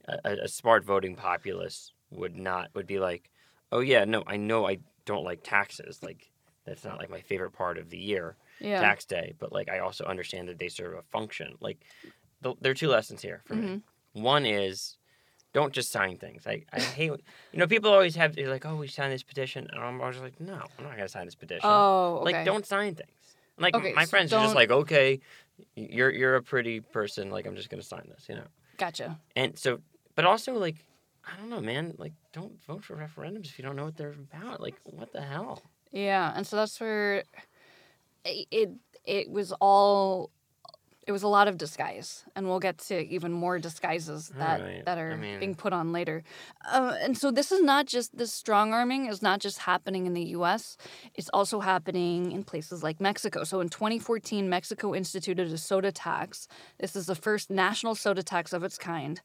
a, 0.06 0.18
a- 0.42 0.48
smart 0.48 0.84
voting 0.84 1.14
populace 1.16 1.92
would 2.10 2.36
not 2.36 2.68
would 2.74 2.86
be 2.86 2.98
like, 2.98 3.30
oh 3.72 3.80
yeah, 3.80 4.04
no, 4.04 4.22
I 4.26 4.36
know 4.36 4.66
I 4.66 4.78
don't 5.06 5.24
like 5.24 5.42
taxes. 5.42 6.02
Like 6.02 6.30
that's 6.66 6.84
not 6.84 6.98
like 6.98 7.10
my 7.10 7.20
favorite 7.20 7.52
part 7.52 7.78
of 7.78 7.88
the 7.90 7.98
year, 7.98 8.36
Yeah. 8.58 8.80
tax 8.80 9.04
day. 9.04 9.34
But 9.38 9.52
like 9.52 9.68
I 9.70 9.78
also 9.78 10.04
understand 10.04 10.48
that 10.48 10.58
they 10.58 10.68
serve 10.68 10.98
a 10.98 11.02
function. 11.12 11.54
Like 11.60 11.78
the, 12.42 12.54
there 12.60 12.72
are 12.72 12.74
two 12.74 12.88
lessons 12.88 13.22
here 13.22 13.42
for 13.46 13.54
me. 13.54 13.80
One 14.12 14.44
is 14.44 14.96
don't 15.52 15.72
just 15.72 15.90
sign 15.90 16.16
things. 16.16 16.46
I, 16.46 16.64
I 16.72 16.80
hate 16.98 17.12
you 17.52 17.58
know 17.58 17.66
people 17.66 17.90
always 17.90 18.16
have 18.16 18.36
they're 18.36 18.48
like 18.48 18.66
oh 18.66 18.76
we 18.76 18.88
sign 18.88 19.10
this 19.10 19.22
petition 19.22 19.68
and 19.70 19.80
I'm 19.82 20.00
always 20.00 20.18
like 20.18 20.40
no 20.40 20.54
I'm 20.78 20.84
not 20.84 20.96
gonna 20.96 21.08
sign 21.08 21.26
this 21.26 21.34
petition. 21.34 21.62
Oh, 21.64 22.20
okay. 22.22 22.32
Like 22.32 22.44
don't 22.44 22.66
sign 22.66 22.94
things. 22.94 23.10
Like 23.58 23.74
Okay, 23.74 23.92
my 23.92 24.04
so 24.04 24.10
friends 24.10 24.32
are 24.32 24.42
just 24.42 24.54
like 24.54 24.70
okay 24.70 25.20
you're 25.74 26.10
you're 26.10 26.36
a 26.36 26.42
pretty 26.42 26.80
person 26.80 27.30
like 27.30 27.46
I'm 27.46 27.56
just 27.56 27.70
gonna 27.70 27.82
sign 27.82 28.08
this 28.08 28.26
you 28.28 28.36
know. 28.36 28.46
Gotcha. 28.78 29.18
And 29.36 29.58
so 29.58 29.80
but 30.14 30.24
also 30.24 30.54
like 30.54 30.76
I 31.24 31.38
don't 31.38 31.50
know 31.50 31.60
man 31.60 31.94
like 31.98 32.12
don't 32.32 32.62
vote 32.64 32.84
for 32.84 32.96
referendums 32.96 33.46
if 33.46 33.58
you 33.58 33.64
don't 33.64 33.76
know 33.76 33.84
what 33.84 33.96
they're 33.96 34.12
about. 34.12 34.60
Like 34.60 34.76
what 34.84 35.12
the 35.12 35.20
hell? 35.20 35.62
Yeah, 35.92 36.32
and 36.36 36.46
so 36.46 36.56
that's 36.56 36.80
where 36.80 37.24
it, 38.24 38.70
it 39.04 39.30
was 39.30 39.52
all 39.60 40.30
it 41.06 41.12
was 41.12 41.22
a 41.22 41.28
lot 41.28 41.48
of 41.48 41.56
disguise, 41.56 42.24
and 42.36 42.46
we'll 42.46 42.60
get 42.60 42.78
to 42.78 43.00
even 43.06 43.32
more 43.32 43.58
disguises 43.58 44.28
that 44.36 44.60
Alright, 44.60 44.84
that 44.84 44.98
are 44.98 45.12
I 45.12 45.16
mean- 45.16 45.40
being 45.40 45.54
put 45.54 45.72
on 45.72 45.92
later. 45.92 46.22
Uh, 46.70 46.94
and 47.00 47.16
so 47.16 47.30
this 47.30 47.50
is 47.50 47.62
not 47.62 47.86
just 47.86 48.16
this 48.16 48.32
strong 48.32 48.72
arming 48.74 49.06
is 49.06 49.22
not 49.22 49.40
just 49.40 49.58
happening 49.60 50.06
in 50.06 50.12
the 50.14 50.24
U.S. 50.36 50.76
It's 51.14 51.30
also 51.32 51.60
happening 51.60 52.32
in 52.32 52.44
places 52.44 52.82
like 52.82 53.00
Mexico. 53.00 53.44
So 53.44 53.60
in 53.60 53.70
2014, 53.70 54.48
Mexico 54.48 54.94
instituted 54.94 55.50
a 55.50 55.58
soda 55.58 55.90
tax. 55.90 56.46
This 56.78 56.94
is 56.94 57.06
the 57.06 57.14
first 57.14 57.50
national 57.50 57.94
soda 57.94 58.22
tax 58.22 58.52
of 58.52 58.62
its 58.62 58.76
kind. 58.76 59.20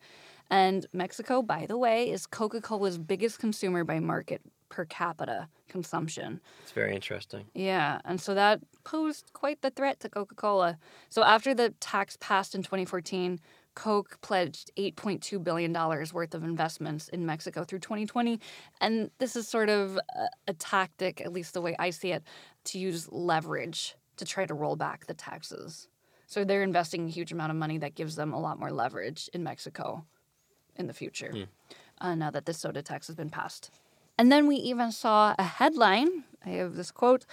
And 0.50 0.86
Mexico, 0.94 1.42
by 1.42 1.66
the 1.66 1.78
way, 1.78 2.10
is 2.10 2.26
Coca 2.26 2.62
Cola's 2.62 2.98
biggest 2.98 3.40
consumer 3.40 3.84
by 3.84 4.00
market 4.00 4.42
per 4.70 4.86
capita 4.86 5.48
consumption. 5.70 6.42
It's 6.64 6.72
very 6.72 6.94
interesting. 6.94 7.46
Yeah, 7.54 8.00
and 8.06 8.20
so 8.20 8.34
that 8.34 8.62
posed 8.84 9.32
quite 9.34 9.62
the 9.62 9.70
threat 9.70 10.00
to 10.02 10.10
Coca 10.10 10.36
Cola. 10.36 10.78
So 11.10 11.24
after 11.24 11.54
the 11.54 11.72
tax 11.80 12.18
passed 12.20 12.56
in 12.56 12.64
2014, 12.64 13.40
Coke 13.76 14.18
pledged 14.22 14.72
$8.2 14.78 15.44
billion 15.44 15.74
worth 15.74 16.34
of 16.34 16.44
investments 16.44 17.10
in 17.10 17.26
Mexico 17.26 17.64
through 17.64 17.80
2020. 17.80 18.40
And 18.80 19.12
this 19.20 19.36
is 19.36 19.48
sort 19.48 19.70
of 19.70 19.98
a, 19.98 20.28
a 20.48 20.54
tactic, 20.54 21.22
at 21.22 21.34
least 21.34 21.54
the 21.54 21.62
way 21.62 21.76
I 21.78 21.90
see 21.90 22.12
it, 22.12 22.24
to 22.66 22.80
use 22.80 23.12
leverage 23.12 23.96
to 24.18 24.26
try 24.26 24.46
to 24.46 24.54
roll 24.54 24.78
back 24.78 25.08
the 25.08 25.14
taxes. 25.14 25.90
So 26.26 26.44
they're 26.44 26.64
investing 26.64 27.06
a 27.06 27.10
huge 27.10 27.32
amount 27.32 27.52
of 27.52 27.58
money 27.58 27.78
that 27.80 27.96
gives 27.96 28.16
them 28.16 28.34
a 28.34 28.40
lot 28.40 28.60
more 28.60 28.72
leverage 28.72 29.30
in 29.34 29.44
Mexico 29.44 30.06
in 30.78 30.88
the 30.88 30.94
future 30.94 31.32
uh, 32.02 32.16
now 32.16 32.32
that 32.32 32.46
this 32.46 32.58
soda 32.58 32.82
tax 32.82 33.08
has 33.08 33.16
been 33.16 33.30
passed. 33.30 33.72
And 34.18 34.32
then 34.32 34.48
we 34.48 34.56
even 34.58 34.92
saw 34.92 35.36
a 35.38 35.44
headline. 35.44 36.24
I 36.46 36.50
have 36.50 36.76
this 36.76 36.92
quote 36.92 37.26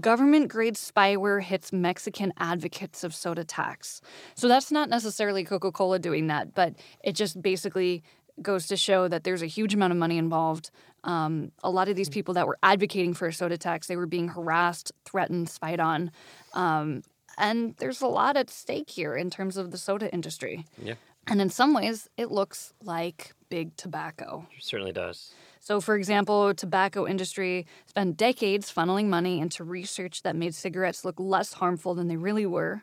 Government 0.00 0.48
grade 0.48 0.74
spyware 0.74 1.42
hits 1.42 1.72
Mexican 1.72 2.32
advocates 2.38 3.02
of 3.02 3.14
soda 3.14 3.42
tax. 3.44 4.00
So 4.34 4.46
that's 4.46 4.70
not 4.70 4.88
necessarily 4.88 5.44
Coca 5.44 5.72
Cola 5.72 5.98
doing 5.98 6.28
that, 6.28 6.54
but 6.54 6.74
it 7.02 7.14
just 7.14 7.42
basically 7.42 8.04
goes 8.40 8.66
to 8.68 8.76
show 8.76 9.08
that 9.08 9.24
there's 9.24 9.42
a 9.42 9.46
huge 9.46 9.74
amount 9.74 9.92
of 9.92 9.98
money 9.98 10.16
involved. 10.18 10.70
Um, 11.02 11.50
a 11.64 11.70
lot 11.70 11.88
of 11.88 11.96
these 11.96 12.08
people 12.08 12.34
that 12.34 12.46
were 12.46 12.58
advocating 12.62 13.14
for 13.14 13.28
a 13.28 13.32
soda 13.32 13.58
tax, 13.58 13.86
they 13.86 13.96
were 13.96 14.06
being 14.06 14.28
harassed, 14.28 14.92
threatened, 15.04 15.48
spied 15.48 15.80
on. 15.80 16.10
Um, 16.54 17.02
and 17.38 17.74
there's 17.78 18.02
a 18.02 18.06
lot 18.06 18.36
at 18.36 18.50
stake 18.50 18.90
here 18.90 19.16
in 19.16 19.30
terms 19.30 19.56
of 19.56 19.70
the 19.70 19.78
soda 19.78 20.12
industry. 20.12 20.66
Yeah. 20.80 20.94
And 21.26 21.40
in 21.40 21.50
some 21.50 21.74
ways, 21.74 22.08
it 22.16 22.30
looks 22.30 22.74
like 22.82 23.32
big 23.48 23.76
tobacco. 23.76 24.46
It 24.56 24.64
certainly 24.64 24.92
does. 24.92 25.32
So, 25.60 25.80
for 25.80 25.94
example, 25.94 26.54
tobacco 26.54 27.06
industry 27.06 27.66
spent 27.86 28.16
decades 28.16 28.72
funneling 28.72 29.06
money 29.06 29.40
into 29.40 29.62
research 29.62 30.22
that 30.22 30.34
made 30.34 30.54
cigarettes 30.54 31.04
look 31.04 31.20
less 31.20 31.52
harmful 31.54 31.94
than 31.94 32.08
they 32.08 32.16
really 32.16 32.46
were. 32.46 32.82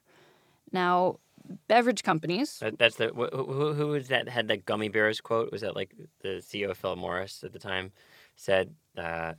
Now, 0.71 1.19
beverage 1.67 2.03
companies. 2.03 2.61
That's 2.77 2.97
the 2.97 3.07
wh- 3.09 3.33
who, 3.35 3.73
who 3.73 3.87
was 3.87 4.09
that 4.09 4.29
had 4.29 4.47
that 4.49 4.65
gummy 4.65 4.89
bears 4.89 5.19
quote? 5.21 5.51
Was 5.51 5.61
that 5.61 5.75
like 5.75 5.95
the 6.21 6.39
CEO 6.41 6.69
of 6.69 6.77
Philip 6.77 6.99
Morris 6.99 7.43
at 7.43 7.51
the 7.51 7.59
time 7.59 7.91
said, 8.35 8.75
uh, 8.95 9.33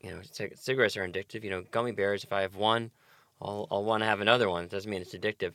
you 0.00 0.10
know, 0.10 0.20
c- 0.22 0.50
cigarettes 0.56 0.96
are 0.96 1.06
addictive. 1.06 1.44
You 1.44 1.50
know, 1.50 1.64
gummy 1.70 1.92
bears. 1.92 2.24
If 2.24 2.32
I 2.32 2.40
have 2.42 2.56
one, 2.56 2.90
I'll 3.40 3.68
I'll 3.70 3.84
want 3.84 4.02
to 4.02 4.06
have 4.06 4.20
another 4.20 4.50
one. 4.50 4.64
It 4.64 4.70
doesn't 4.70 4.90
mean 4.90 5.02
it's 5.02 5.14
addictive. 5.14 5.52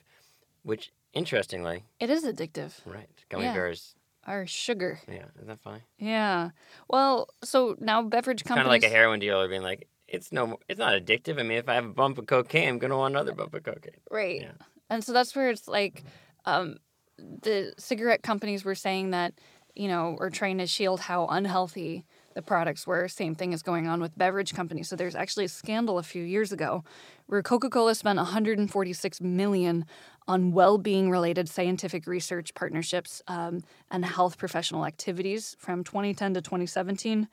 Which, 0.63 0.93
interestingly, 1.11 1.83
It 1.99 2.09
is 2.09 2.23
addictive. 2.23 2.73
right, 2.85 3.09
gummy 3.29 3.45
Yeah. 3.45 3.53
bears. 3.53 3.95
Our 4.25 4.47
sugar. 4.47 4.99
Yeah, 5.07 5.25
isn't 5.36 5.47
that 5.47 5.59
funny? 5.62 5.81
Yeah. 5.97 6.51
Well, 6.89 7.27
so 7.43 7.75
now 7.79 8.01
beverage 8.03 8.43
companies. 8.43 8.65
Kind 8.65 8.67
of 8.67 8.83
like 8.83 8.89
a 8.89 8.93
heroin 8.93 9.19
dealer 9.19 9.47
being 9.49 9.63
like, 9.63 9.88
it's 10.07 10.31
no, 10.31 10.59
it's 10.69 10.79
not 10.79 10.93
addictive. 10.93 11.39
I 11.39 11.43
mean, 11.43 11.57
if 11.57 11.67
I 11.67 11.73
have 11.75 11.86
a 11.86 11.89
bump 11.89 12.17
of 12.17 12.27
cocaine, 12.27 12.69
I'm 12.69 12.79
gonna 12.79 12.97
want 12.97 13.13
another 13.13 13.33
bump 13.33 13.53
of 13.53 13.63
cocaine. 13.63 13.99
Right. 14.09 14.41
Yeah. 14.41 14.51
And 14.89 15.03
so 15.03 15.12
that's 15.12 15.36
where 15.36 15.49
it's 15.49 15.67
like 15.67 16.03
um, 16.45 16.77
the 17.17 17.73
cigarette 17.77 18.23
companies 18.23 18.63
were 18.63 18.75
saying 18.75 19.12
that, 19.12 19.33
you 19.75 19.88
know, 19.88 20.15
or 20.19 20.29
trying 20.29 20.59
to 20.59 20.67
shield 20.67 20.99
how 20.99 21.27
unhealthy 21.27 22.05
the 22.33 22.41
products 22.41 22.85
were. 22.87 23.07
Same 23.07 23.35
thing 23.35 23.53
is 23.53 23.61
going 23.61 23.87
on 23.87 24.01
with 24.01 24.17
beverage 24.17 24.53
companies. 24.53 24.89
So 24.89 24.95
there's 24.95 25.15
actually 25.15 25.45
a 25.45 25.49
scandal 25.49 25.97
a 25.97 26.03
few 26.03 26.23
years 26.23 26.51
ago 26.51 26.83
where 27.27 27.41
Coca-Cola 27.41 27.95
spent 27.95 28.17
146 28.17 29.21
million 29.21 29.85
on 30.27 30.51
well-being 30.51 31.09
related 31.09 31.49
scientific 31.49 32.07
research 32.07 32.53
partnerships 32.53 33.21
um, 33.27 33.61
and 33.91 34.05
health 34.05 34.37
professional 34.37 34.85
activities 34.85 35.55
from 35.59 35.83
2010 35.83 36.35
to 36.35 36.41
2017. 36.41 37.27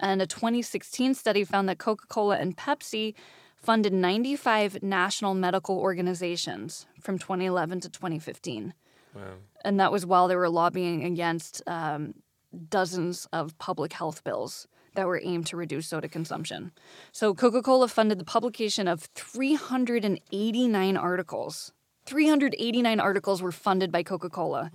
And 0.00 0.22
a 0.22 0.26
2016 0.26 1.14
study 1.14 1.44
found 1.44 1.68
that 1.68 1.78
Coca-Cola 1.78 2.36
and 2.36 2.56
Pepsi 2.56 3.14
funded 3.56 3.92
95 3.92 4.82
national 4.82 5.34
medical 5.34 5.78
organizations 5.78 6.86
from 7.00 7.18
2011 7.18 7.80
to 7.80 7.88
2015. 7.88 8.74
Wow. 9.14 9.22
And 9.64 9.80
that 9.80 9.90
was 9.90 10.06
while 10.06 10.28
they 10.28 10.36
were 10.36 10.48
lobbying 10.48 11.04
against 11.04 11.62
um, 11.66 12.14
dozens 12.70 13.26
of 13.32 13.56
public 13.58 13.92
health 13.92 14.24
bills 14.24 14.66
that 14.94 15.06
were 15.06 15.20
aimed 15.22 15.46
to 15.46 15.56
reduce 15.56 15.88
soda 15.88 16.08
consumption. 16.08 16.72
So 17.12 17.34
Coca 17.34 17.62
Cola 17.62 17.86
funded 17.88 18.18
the 18.18 18.24
publication 18.24 18.88
of 18.88 19.02
389 19.14 20.96
articles. 20.96 21.72
389 22.06 23.00
articles 23.00 23.42
were 23.42 23.52
funded 23.52 23.92
by 23.92 24.02
Coca 24.02 24.30
Cola 24.30 24.70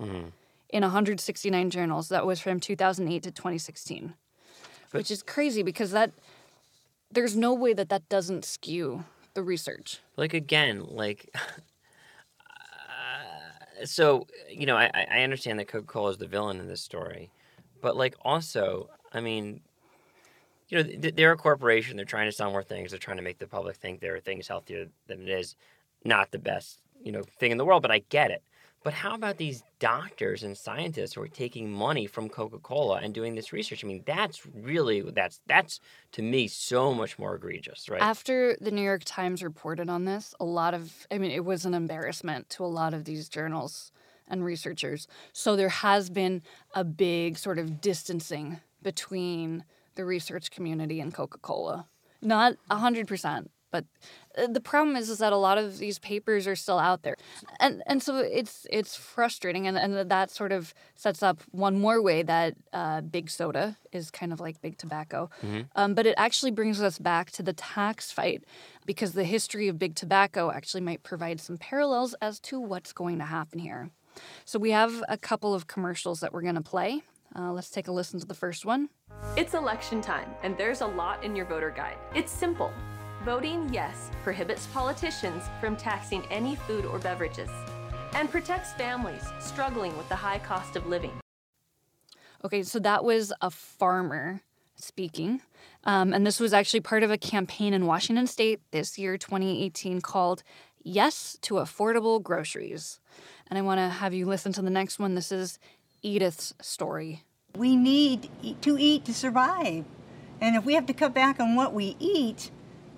in 0.70 0.82
169 0.82 1.70
journals. 1.70 2.08
That 2.08 2.24
was 2.26 2.40
from 2.40 2.60
2008 2.60 3.22
to 3.24 3.30
2016, 3.30 4.14
which 4.92 5.10
is 5.10 5.22
crazy 5.22 5.62
because 5.62 5.90
that 5.90 6.12
there's 7.10 7.36
no 7.36 7.52
way 7.52 7.72
that 7.72 7.88
that 7.88 8.08
doesn't 8.08 8.44
skew 8.44 9.04
the 9.34 9.42
research. 9.42 9.98
like 10.16 10.34
again 10.34 10.84
like 10.86 11.30
uh, 12.46 13.84
so 13.86 14.26
you 14.50 14.66
know 14.66 14.76
I, 14.76 14.90
I 14.94 15.06
I 15.10 15.22
understand 15.22 15.58
that 15.58 15.68
coca-cola 15.68 16.10
is 16.10 16.18
the 16.18 16.26
villain 16.26 16.60
in 16.60 16.68
this 16.68 16.82
story 16.82 17.30
but 17.82 17.96
like 17.96 18.14
also 18.22 18.88
i 19.12 19.20
mean 19.20 19.60
you 20.68 20.82
know 20.82 21.10
they're 21.14 21.32
a 21.32 21.36
corporation 21.36 21.96
they're 21.96 22.06
trying 22.06 22.26
to 22.26 22.32
sell 22.32 22.50
more 22.50 22.62
things 22.62 22.90
they're 22.90 22.98
trying 22.98 23.18
to 23.18 23.22
make 23.22 23.38
the 23.38 23.46
public 23.46 23.76
think 23.76 24.00
their 24.00 24.18
thing 24.18 24.38
is 24.38 24.48
healthier 24.48 24.86
than 25.06 25.20
it 25.20 25.28
is 25.28 25.56
not 26.04 26.30
the 26.30 26.38
best 26.38 26.78
you 27.02 27.12
know 27.12 27.22
thing 27.38 27.50
in 27.50 27.58
the 27.58 27.64
world 27.64 27.82
but 27.82 27.90
i 27.90 27.98
get 28.08 28.30
it. 28.30 28.42
But 28.84 28.94
how 28.94 29.14
about 29.14 29.36
these 29.36 29.62
doctors 29.78 30.42
and 30.42 30.58
scientists 30.58 31.14
who 31.14 31.22
are 31.22 31.28
taking 31.28 31.70
money 31.70 32.06
from 32.06 32.28
coca-cola 32.28 32.96
and 32.96 33.14
doing 33.14 33.34
this 33.36 33.52
research? 33.52 33.84
I 33.84 33.86
mean 33.86 34.02
that's 34.04 34.44
really 34.46 35.02
that's 35.02 35.40
that's 35.46 35.78
to 36.12 36.22
me 36.22 36.48
so 36.48 36.92
much 36.92 37.18
more 37.18 37.34
egregious 37.36 37.88
right? 37.88 38.02
After 38.02 38.56
the 38.60 38.72
New 38.72 38.82
York 38.82 39.02
Times 39.04 39.42
reported 39.42 39.88
on 39.88 40.04
this, 40.04 40.34
a 40.40 40.44
lot 40.44 40.74
of, 40.74 41.06
I 41.10 41.18
mean, 41.18 41.30
it 41.30 41.44
was 41.44 41.64
an 41.64 41.74
embarrassment 41.74 42.50
to 42.50 42.64
a 42.64 42.66
lot 42.66 42.92
of 42.92 43.04
these 43.04 43.28
journals 43.28 43.92
and 44.32 44.44
researchers. 44.44 45.06
So 45.32 45.54
there 45.54 45.68
has 45.68 46.10
been 46.10 46.42
a 46.74 46.82
big 46.82 47.38
sort 47.38 47.58
of 47.58 47.80
distancing 47.80 48.58
between 48.82 49.64
the 49.94 50.04
research 50.04 50.50
community 50.50 50.98
and 50.98 51.14
Coca 51.14 51.38
Cola. 51.38 51.86
Not 52.22 52.54
100%, 52.70 53.46
but 53.70 53.84
uh, 54.38 54.46
the 54.46 54.60
problem 54.60 54.96
is, 54.96 55.10
is 55.10 55.18
that 55.18 55.32
a 55.32 55.36
lot 55.36 55.58
of 55.58 55.78
these 55.78 55.98
papers 55.98 56.46
are 56.46 56.54
still 56.54 56.78
out 56.78 57.02
there. 57.02 57.16
And, 57.58 57.82
and 57.86 58.02
so 58.02 58.18
it's, 58.18 58.66
it's 58.70 58.94
frustrating. 58.94 59.66
And, 59.66 59.76
and 59.76 60.10
that 60.10 60.30
sort 60.30 60.52
of 60.52 60.72
sets 60.94 61.22
up 61.22 61.40
one 61.50 61.80
more 61.80 62.00
way 62.00 62.22
that 62.22 62.54
uh, 62.72 63.00
big 63.00 63.28
soda 63.28 63.76
is 63.90 64.10
kind 64.10 64.32
of 64.32 64.40
like 64.40 64.60
big 64.62 64.78
tobacco. 64.78 65.30
Um, 65.74 65.94
but 65.94 66.06
it 66.06 66.14
actually 66.16 66.52
brings 66.52 66.80
us 66.80 66.98
back 66.98 67.30
to 67.32 67.42
the 67.42 67.52
tax 67.52 68.12
fight 68.12 68.44
because 68.86 69.12
the 69.12 69.24
history 69.24 69.68
of 69.68 69.78
big 69.78 69.94
tobacco 69.94 70.50
actually 70.50 70.82
might 70.82 71.02
provide 71.02 71.40
some 71.40 71.58
parallels 71.58 72.14
as 72.22 72.38
to 72.40 72.60
what's 72.60 72.92
going 72.92 73.18
to 73.18 73.24
happen 73.24 73.58
here. 73.58 73.90
So 74.44 74.58
we 74.58 74.70
have 74.70 75.02
a 75.08 75.16
couple 75.16 75.54
of 75.54 75.66
commercials 75.66 76.20
that 76.20 76.32
we're 76.32 76.42
going 76.42 76.54
to 76.56 76.60
play. 76.60 77.02
Uh, 77.34 77.52
let's 77.52 77.70
take 77.70 77.88
a 77.88 77.92
listen 77.92 78.20
to 78.20 78.26
the 78.26 78.34
first 78.34 78.64
one. 78.64 78.88
It's 79.36 79.54
election 79.54 80.00
time, 80.00 80.30
and 80.42 80.56
there's 80.56 80.80
a 80.80 80.86
lot 80.86 81.24
in 81.24 81.34
your 81.34 81.46
voter 81.46 81.70
guide. 81.70 81.96
It's 82.14 82.30
simple. 82.30 82.72
Voting 83.24 83.72
yes 83.72 84.10
prohibits 84.22 84.66
politicians 84.66 85.44
from 85.60 85.76
taxing 85.76 86.24
any 86.30 86.56
food 86.56 86.84
or 86.84 86.98
beverages 86.98 87.50
and 88.14 88.30
protects 88.30 88.72
families 88.74 89.24
struggling 89.40 89.96
with 89.96 90.08
the 90.08 90.16
high 90.16 90.38
cost 90.38 90.76
of 90.76 90.86
living. 90.86 91.12
Okay, 92.44 92.62
so 92.62 92.78
that 92.80 93.04
was 93.04 93.32
a 93.40 93.50
farmer 93.50 94.42
speaking. 94.74 95.40
Um, 95.84 96.12
and 96.12 96.26
this 96.26 96.40
was 96.40 96.52
actually 96.52 96.80
part 96.80 97.02
of 97.02 97.10
a 97.10 97.18
campaign 97.18 97.72
in 97.72 97.86
Washington 97.86 98.26
state 98.26 98.60
this 98.72 98.98
year, 98.98 99.16
2018, 99.16 100.00
called 100.00 100.42
Yes 100.82 101.38
to 101.42 101.54
Affordable 101.54 102.20
Groceries. 102.22 102.98
And 103.52 103.58
I 103.58 103.60
want 103.60 103.80
to 103.80 103.88
have 103.90 104.14
you 104.14 104.24
listen 104.24 104.54
to 104.54 104.62
the 104.62 104.70
next 104.70 104.98
one. 104.98 105.14
This 105.14 105.30
is 105.30 105.58
Edith's 106.00 106.54
story. 106.62 107.22
We 107.54 107.76
need 107.76 108.30
to 108.62 108.80
eat 108.80 109.04
to 109.04 109.12
survive. 109.12 109.84
And 110.40 110.56
if 110.56 110.64
we 110.64 110.72
have 110.72 110.86
to 110.86 110.94
cut 110.94 111.12
back 111.12 111.38
on 111.38 111.54
what 111.54 111.74
we 111.74 111.94
eat, 112.00 112.50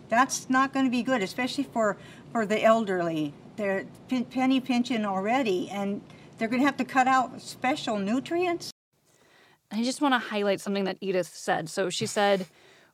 that's 0.09 0.49
not 0.49 0.73
going 0.73 0.87
to 0.87 0.93
be 0.93 1.03
good, 1.03 1.25
especially 1.25 1.65
for, 1.65 1.97
for 2.31 2.47
the 2.47 2.63
elderly. 2.63 3.35
They're 3.57 3.87
penny 4.31 4.61
pinching 4.61 5.05
already, 5.05 5.69
and 5.71 6.01
they're 6.39 6.47
going 6.47 6.61
to 6.61 6.67
have 6.67 6.77
to 6.77 6.85
cut 6.85 7.09
out 7.09 7.41
special 7.41 7.99
nutrients. 7.99 8.71
I 9.73 9.83
just 9.83 10.01
want 10.01 10.15
to 10.15 10.21
highlight 10.21 10.61
something 10.61 10.85
that 10.85 10.99
Edith 11.01 11.35
said. 11.35 11.69
So 11.69 11.91
she 11.91 12.07
said, 12.07 12.47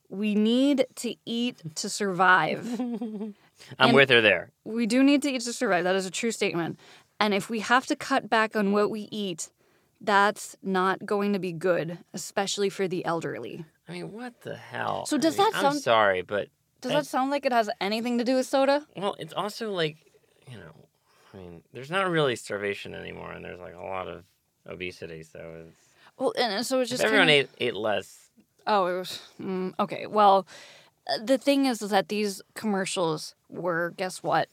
We 0.08 0.34
need 0.34 0.86
to 0.94 1.14
eat 1.26 1.60
to 1.74 1.90
survive. 1.90 2.80
i'm 3.78 3.90
and- 3.90 3.94
with 3.94 4.08
her 4.08 4.22
there 4.22 4.50
we 4.64 4.86
do 4.86 5.02
need 5.02 5.22
to 5.22 5.30
eat 5.30 5.42
to 5.42 5.52
survive. 5.52 5.84
That 5.84 5.96
is 5.96 6.06
a 6.06 6.10
true 6.10 6.30
statement. 6.30 6.78
And 7.20 7.34
if 7.34 7.50
we 7.50 7.60
have 7.60 7.86
to 7.86 7.96
cut 7.96 8.30
back 8.30 8.56
on 8.56 8.72
what 8.72 8.90
we 8.90 9.06
eat, 9.12 9.50
that's 10.00 10.56
not 10.62 11.04
going 11.04 11.34
to 11.34 11.38
be 11.38 11.52
good, 11.52 11.98
especially 12.14 12.70
for 12.70 12.88
the 12.88 13.04
elderly. 13.04 13.64
I 13.88 13.92
mean, 13.92 14.12
what 14.12 14.40
the 14.40 14.56
hell? 14.56 15.04
So 15.04 15.16
I 15.16 15.20
does 15.20 15.36
mean, 15.36 15.46
that 15.50 15.56
I'm 15.58 15.62
sound- 15.62 15.80
sorry, 15.82 16.22
but 16.22 16.48
Does 16.80 16.92
that 16.92 17.06
sound 17.06 17.30
like 17.30 17.44
it 17.44 17.52
has 17.52 17.68
anything 17.80 18.16
to 18.18 18.24
do 18.24 18.36
with 18.36 18.46
soda? 18.46 18.86
well, 18.96 19.14
it's 19.18 19.34
also 19.34 19.70
like, 19.70 19.98
you 20.50 20.56
know, 20.56 20.72
I 21.34 21.36
mean, 21.36 21.62
there's 21.74 21.90
not 21.90 22.08
really 22.10 22.34
starvation 22.36 22.94
anymore, 22.94 23.32
and 23.32 23.44
there's 23.44 23.60
like 23.60 23.74
a 23.74 23.82
lot 23.84 24.08
of 24.08 24.24
obesity. 24.66 25.22
So 25.22 25.66
it's, 25.66 25.76
Well, 26.18 26.32
and 26.38 26.64
so 26.64 26.80
it's 26.80 26.88
just 26.90 27.04
everyone 27.04 27.28
kinda- 27.28 27.48
ate 27.58 27.68
ate 27.68 27.74
less, 27.76 28.30
Oh, 28.66 28.86
it 28.86 28.98
was 28.98 29.20
mm, 29.40 29.74
okay. 29.78 30.06
Well, 30.06 30.46
uh, 31.08 31.18
the 31.24 31.36
thing 31.38 31.66
is, 31.66 31.82
is 31.82 31.90
that 31.90 32.08
these 32.08 32.40
commercials 32.54 33.34
were, 33.48 33.92
guess 33.96 34.22
what, 34.22 34.48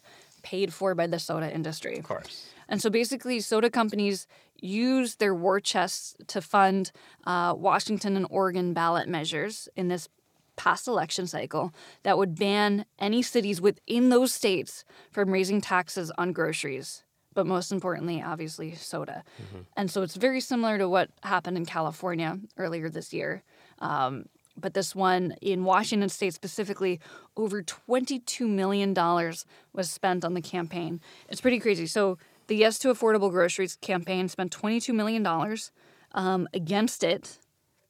paid 0.48 0.74
for 0.74 0.96
by 0.96 1.08
the 1.08 1.20
soda 1.20 1.54
industry. 1.54 1.98
of 1.98 2.06
course. 2.06 2.48
And 2.70 2.82
so 2.82 2.90
basically, 2.90 3.40
soda 3.40 3.70
companies 3.70 4.28
use 4.60 5.16
their 5.16 5.36
war 5.36 5.60
chests 5.60 6.16
to 6.28 6.42
fund 6.42 6.92
uh, 7.26 7.54
Washington 7.58 8.16
and 8.16 8.26
Oregon 8.30 8.74
ballot 8.74 9.08
measures 9.08 9.68
in 9.76 9.90
this 9.90 10.08
past 10.56 10.88
election 10.88 11.28
cycle 11.28 11.74
that 12.04 12.18
would 12.18 12.34
ban 12.36 12.86
any 12.98 13.22
cities 13.22 13.62
within 13.62 14.10
those 14.10 14.34
states 14.34 14.84
from 15.12 15.32
raising 15.32 15.62
taxes 15.62 16.12
on 16.18 16.34
groceries. 16.34 17.04
But 17.34 17.46
most 17.46 17.72
importantly, 17.72 18.22
obviously, 18.22 18.74
soda. 18.74 19.24
And 19.76 19.92
so 19.92 20.02
it's 20.02 20.16
very 20.16 20.42
similar 20.42 20.78
to 20.80 20.90
what 20.90 21.10
happened 21.22 21.58
in 21.58 21.66
California 21.66 22.40
earlier 22.58 22.90
this 22.90 23.14
year. 23.14 23.44
Um, 23.80 24.26
but 24.58 24.74
this 24.74 24.96
one 24.96 25.36
in 25.41 25.63
Washington 25.63 26.10
state 26.10 26.34
specifically, 26.34 27.00
over 27.36 27.62
$22 27.62 28.48
million 28.48 28.93
was 29.74 29.89
spent 29.89 30.26
on 30.26 30.34
the 30.34 30.41
campaign. 30.41 31.00
It's 31.30 31.41
pretty 31.41 31.60
crazy. 31.60 31.86
So 31.86 32.17
the 32.48 32.56
Yes 32.56 32.80
to 32.80 32.89
Affordable 32.89 33.30
Groceries 33.30 33.76
campaign 33.76 34.28
spent 34.30 34.52
$22 34.52 34.93
million. 34.93 35.26
Um, 36.13 36.48
against 36.54 37.04
it, 37.04 37.38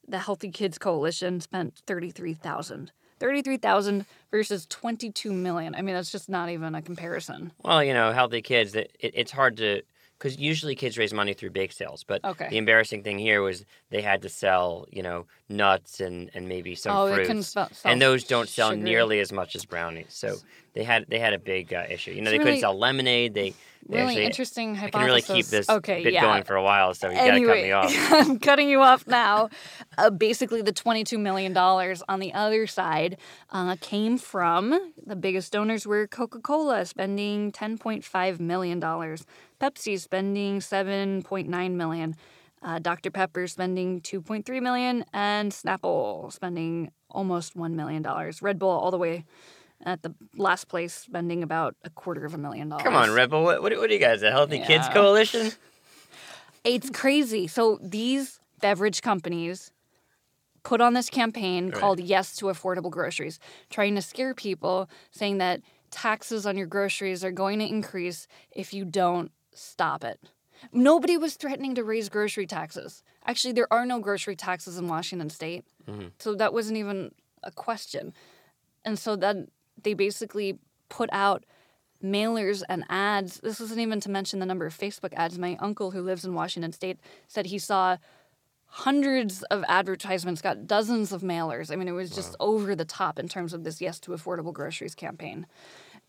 the 0.08 0.20
Healthy 0.20 0.50
Kids 0.50 0.78
Coalition 0.78 1.40
spent 1.42 1.82
33000 1.86 2.92
33000 3.20 4.06
versus 4.32 4.66
22 4.68 5.34
million. 5.34 5.76
I 5.76 5.82
mean, 5.82 5.96
that's 5.96 6.12
just 6.12 6.30
not 6.30 6.50
even 6.50 6.76
a 6.76 6.82
comparison. 6.82 7.52
Well, 7.64 7.84
you 7.84 7.94
know, 7.94 8.12
healthy 8.12 8.42
kids. 8.42 8.76
It, 8.76 8.96
it, 9.00 9.14
it's 9.16 9.32
hard 9.32 9.58
to 9.58 9.82
because 10.18 10.38
usually 10.40 10.76
kids 10.76 10.98
raise 10.98 11.14
money 11.14 11.34
through 11.34 11.52
bake 11.52 11.72
sales, 11.72 12.04
but 12.04 12.24
Okay. 12.26 12.48
the 12.50 12.58
embarrassing 12.58 13.04
thing 13.04 13.20
here 13.20 13.42
was 13.42 13.66
they 13.90 14.02
had 14.02 14.22
to 14.24 14.30
sell, 14.30 14.86
you 14.92 15.04
know, 15.04 15.26
nuts 15.50 16.00
and, 16.00 16.30
and 16.34 16.48
maybe 16.48 16.74
some 16.76 16.96
Oh, 16.96 17.14
fruits, 17.14 17.50
sell- 17.50 17.70
sell 17.72 17.92
and 17.92 18.02
those 18.02 18.24
don't 18.24 18.50
sell 18.50 18.70
sugary. 18.72 18.84
nearly 18.84 19.20
as 19.20 19.32
much 19.32 19.56
as 19.56 19.66
brownies. 19.66 20.08
So 20.10 20.38
they 20.74 20.84
had 20.84 21.06
they 21.08 21.20
had 21.20 21.34
a 21.34 21.40
big 21.40 21.74
uh, 21.74 21.86
issue. 21.90 22.12
You 22.12 22.22
know, 22.22 22.30
It's 22.30 22.32
they 22.32 22.38
really- 22.40 22.44
couldn't 22.46 22.60
sell 22.62 22.78
lemonade. 22.78 23.34
They, 23.34 23.54
they 23.88 24.00
Really 24.00 24.08
actually, 24.10 24.26
interesting 24.26 24.72
I 24.72 24.76
hypothesis. 24.80 24.92
can 25.00 25.06
really 25.06 25.22
keep 25.22 25.46
this 25.46 25.70
okay, 25.70 26.04
bit 26.04 26.12
yeah. 26.14 26.22
going 26.22 26.44
for 26.44 26.56
a 26.56 26.64
while, 26.64 26.94
so 26.94 27.08
you 27.10 27.16
gotta 27.16 27.28
cut 27.30 27.36
anyway, 27.36 27.62
me 27.64 27.72
off. 27.72 27.94
I'm 28.12 28.38
cutting 28.40 28.68
you 28.70 28.82
off 28.82 29.08
now. 29.08 29.50
Uh, 29.98 30.10
basically, 30.10 30.62
the 30.62 30.74
$22 30.74 31.20
million 31.20 31.56
on 31.58 32.20
the 32.20 32.34
other 32.34 32.68
side 32.68 33.18
uh, 33.52 33.76
came 33.82 34.18
from 34.18 34.94
the 35.06 35.16
biggest 35.16 35.52
donors 35.52 35.88
were 35.88 36.08
Coca 36.08 36.40
Cola, 36.40 36.86
spending 36.86 37.52
$10.5 37.52 38.40
million, 38.40 38.80
Pepsi 38.80 40.00
spending 40.00 40.60
7.9 40.60 41.72
million, 41.72 42.16
uh, 42.62 42.80
Dr. 42.80 43.10
Pepper 43.10 43.48
spending 43.48 44.02
2.3 44.02 44.62
million, 44.62 45.04
and 45.14 45.52
Snapple 45.52 46.32
spending 46.32 46.92
almost 47.10 47.56
$1 47.58 47.74
million. 47.74 48.06
Red 48.42 48.60
Bull, 48.60 48.70
all 48.70 48.92
the 48.92 48.98
way 48.98 49.26
at 49.86 50.02
the 50.04 50.14
last 50.36 50.68
place, 50.68 50.94
spending 50.94 51.44
about 51.44 51.76
a 51.84 51.90
quarter 51.90 52.26
of 52.26 52.34
a 52.34 52.38
million 52.38 52.70
dollars. 52.70 52.84
Come 52.84 52.96
on, 52.96 53.12
Red 53.12 53.30
Bull. 53.30 53.44
What, 53.44 53.62
what, 53.62 53.76
what 53.78 53.90
are 53.90 53.94
you 53.94 54.00
guys? 54.00 54.22
A 54.24 54.32
Healthy 54.32 54.60
Kids 54.60 54.88
Coalition? 54.90 55.52
It's 56.64 56.90
crazy. 56.90 57.48
So 57.48 57.80
these 57.82 58.40
beverage 58.60 59.02
companies 59.02 59.72
put 60.64 60.82
on 60.82 60.94
this 60.94 61.10
campaign 61.10 61.72
called 61.72 62.00
Yes 62.00 62.36
to 62.38 62.46
Affordable 62.46 62.92
Groceries, 62.92 63.40
trying 63.70 63.96
to 63.96 64.02
scare 64.02 64.34
people, 64.34 64.90
saying 65.12 65.38
that 65.38 65.62
taxes 65.92 66.46
on 66.46 66.58
your 66.58 66.68
groceries 66.68 67.24
are 67.24 67.32
going 67.32 67.60
to 67.60 67.66
increase 67.66 68.28
if 68.52 68.74
you 68.74 68.86
don't 68.86 69.32
stop 69.54 70.04
it. 70.04 70.20
Nobody 70.72 71.18
was 71.18 71.36
threatening 71.36 71.76
to 71.76 71.84
raise 71.84 72.10
grocery 72.10 72.48
taxes. 72.48 73.04
Actually, 73.26 73.54
there 73.54 73.72
are 73.72 73.86
no 73.86 74.00
grocery 74.00 74.36
taxes 74.36 74.78
in 74.78 74.88
Washington 74.88 75.30
state. 75.30 75.66
Mm-hmm. 75.88 76.08
So 76.20 76.36
that 76.36 76.54
wasn't 76.54 76.78
even 76.78 77.12
a 77.44 77.52
question. 77.52 78.14
And 78.84 78.98
so 78.98 79.16
then 79.16 79.50
they 79.82 79.94
basically 79.94 80.60
put 80.90 81.10
out 81.12 81.46
mailers 82.04 82.64
and 82.70 82.84
ads. 82.90 83.40
This 83.40 83.60
isn't 83.60 83.80
even 83.80 84.00
to 84.02 84.10
mention 84.10 84.40
the 84.40 84.46
number 84.46 84.66
of 84.66 84.78
Facebook 84.78 85.14
ads. 85.14 85.38
My 85.38 85.58
uncle, 85.60 85.92
who 85.92 86.02
lives 86.02 86.26
in 86.26 86.34
Washington 86.34 86.72
State, 86.72 87.00
said 87.28 87.48
he 87.48 87.60
saw 87.60 87.98
hundreds 88.68 89.44
of 89.44 89.64
advertisements, 89.68 90.42
got 90.42 90.68
dozens 90.68 91.12
of 91.12 91.22
mailers. 91.22 91.72
I 91.72 91.76
mean, 91.76 91.88
it 91.88 91.94
was 91.94 92.12
just 92.12 92.36
over 92.40 92.76
the 92.76 92.86
top 92.86 93.18
in 93.18 93.28
terms 93.28 93.54
of 93.54 93.64
this 93.64 93.82
Yes 93.82 94.00
to 94.02 94.12
Affordable 94.12 94.54
Groceries 94.54 94.96
campaign. 94.96 95.48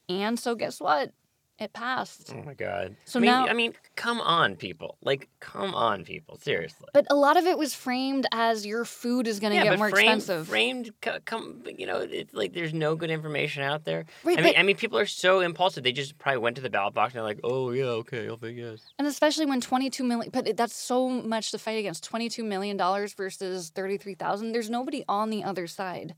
And 0.08 0.38
so, 0.38 0.54
guess 0.54 0.80
what? 0.80 1.12
It 1.58 1.72
passed. 1.72 2.32
Oh 2.32 2.42
my 2.44 2.54
god. 2.54 2.94
So 3.04 3.18
I 3.18 3.22
mean, 3.22 3.30
now- 3.30 3.48
I 3.48 3.52
mean, 3.52 3.74
come 3.96 4.20
on, 4.20 4.54
people. 4.54 4.96
Like, 5.02 5.28
come 5.40 5.74
on, 5.74 6.04
people. 6.04 6.36
Seriously. 6.38 6.86
But 6.94 7.08
a 7.10 7.16
lot 7.16 7.36
of 7.36 7.46
it 7.46 7.58
was 7.58 7.74
framed 7.74 8.26
as 8.32 8.64
your 8.64 8.84
food 8.84 9.26
is 9.26 9.40
going 9.40 9.50
to 9.50 9.56
yeah, 9.56 9.64
get 9.64 9.70
but 9.70 9.78
more 9.78 9.90
framed, 9.90 10.18
expensive. 10.18 10.46
framed, 10.46 10.90
come, 11.24 11.64
you 11.76 11.84
know, 11.84 11.98
it's 11.98 12.32
like 12.32 12.52
there's 12.52 12.72
no 12.72 12.94
good 12.94 13.10
information 13.10 13.64
out 13.64 13.84
there. 13.84 14.04
Right, 14.22 14.38
I 14.38 14.42
mean, 14.42 14.52
but- 14.54 14.58
I 14.60 14.62
mean, 14.62 14.76
people 14.76 14.98
are 15.00 15.06
so 15.06 15.40
impulsive. 15.40 15.82
They 15.82 15.90
just 15.90 16.16
probably 16.16 16.38
went 16.38 16.54
to 16.56 16.62
the 16.62 16.70
ballot 16.70 16.94
box 16.94 17.12
and 17.12 17.16
they're 17.18 17.24
like, 17.24 17.40
"Oh 17.42 17.72
yeah, 17.72 17.84
okay, 18.02 18.28
I'll 18.28 18.36
vote 18.36 18.54
yes." 18.54 18.80
And 18.96 19.08
especially 19.08 19.46
when 19.46 19.60
22 19.60 20.04
million, 20.04 20.30
but 20.32 20.56
that's 20.56 20.76
so 20.76 21.08
much 21.08 21.50
to 21.50 21.58
fight 21.58 21.78
against. 21.78 22.04
22 22.04 22.44
million 22.44 22.76
dollars 22.76 23.14
versus 23.14 23.70
33,000. 23.70 24.52
There's 24.52 24.70
nobody 24.70 25.04
on 25.08 25.30
the 25.30 25.42
other 25.42 25.66
side 25.66 26.14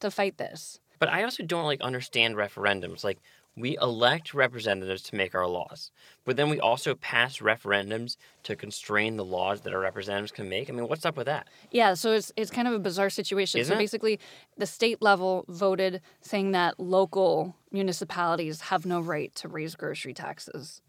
to 0.00 0.10
fight 0.10 0.38
this. 0.38 0.80
But 0.98 1.10
I 1.10 1.22
also 1.22 1.44
don't 1.44 1.64
like 1.66 1.80
understand 1.80 2.34
referendums. 2.36 3.04
Like 3.04 3.18
we 3.60 3.76
elect 3.78 4.34
representatives 4.34 5.02
to 5.02 5.16
make 5.16 5.34
our 5.34 5.46
laws, 5.46 5.90
but 6.24 6.36
then 6.36 6.48
we 6.48 6.60
also 6.60 6.94
pass 6.94 7.38
referendums 7.38 8.16
to 8.44 8.56
constrain 8.56 9.16
the 9.16 9.24
laws 9.24 9.62
that 9.62 9.72
our 9.72 9.80
representatives 9.80 10.32
can 10.32 10.48
make. 10.48 10.68
I 10.68 10.72
mean, 10.72 10.88
what's 10.88 11.04
up 11.04 11.16
with 11.16 11.26
that? 11.26 11.48
Yeah, 11.70 11.94
so 11.94 12.12
it's 12.12 12.32
it's 12.36 12.50
kind 12.50 12.68
of 12.68 12.74
a 12.74 12.78
bizarre 12.78 13.10
situation. 13.10 13.60
Isn't 13.60 13.72
so 13.72 13.76
it? 13.76 13.82
basically, 13.82 14.20
the 14.56 14.66
state 14.66 15.02
level 15.02 15.44
voted 15.48 16.00
saying 16.20 16.52
that 16.52 16.78
local 16.78 17.56
municipalities 17.70 18.62
have 18.62 18.86
no 18.86 19.00
right 19.00 19.34
to 19.36 19.48
raise 19.48 19.74
grocery 19.74 20.14
taxes 20.14 20.80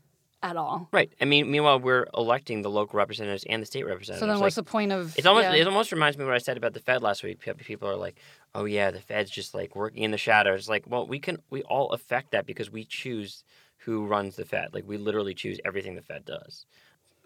at 0.41 0.55
all. 0.55 0.87
Right. 0.91 1.11
I 1.19 1.25
mean, 1.25 1.51
meanwhile, 1.51 1.79
we're 1.79 2.07
electing 2.15 2.61
the 2.61 2.69
local 2.69 2.97
representatives 2.97 3.43
and 3.49 3.61
the 3.61 3.65
state 3.65 3.85
representatives. 3.85 4.21
So 4.21 4.27
then, 4.27 4.35
Like, 4.35 4.43
what's 4.43 4.55
the 4.55 4.63
point 4.63 4.91
of? 4.91 5.17
It's 5.17 5.27
almost 5.27 5.43
yeah. 5.43 5.55
it 5.55 5.67
almost 5.67 5.91
reminds 5.91 6.17
me 6.17 6.23
of 6.23 6.27
what 6.27 6.35
I 6.35 6.39
said 6.39 6.57
about 6.57 6.73
the 6.73 6.79
Fed 6.79 7.01
last 7.01 7.23
week. 7.23 7.39
People 7.39 7.89
are 7.89 7.95
like, 7.95 8.17
"Oh 8.55 8.65
yeah, 8.65 8.91
the 8.91 8.99
Fed's 8.99 9.29
just 9.31 9.53
like 9.53 9.75
working 9.75 10.03
in 10.03 10.11
the 10.11 10.17
shadows." 10.17 10.67
Like, 10.69 10.85
well, 10.87 11.05
we 11.07 11.19
can 11.19 11.37
we 11.49 11.61
all 11.63 11.91
affect 11.91 12.31
that 12.31 12.45
because 12.45 12.71
we 12.71 12.85
choose 12.85 13.43
who 13.83 14.05
runs 14.05 14.35
the 14.35 14.45
Fed. 14.45 14.73
Like, 14.73 14.85
we 14.87 14.97
literally 14.97 15.33
choose 15.33 15.59
everything 15.63 15.95
the 15.95 16.01
Fed 16.01 16.25
does. 16.25 16.65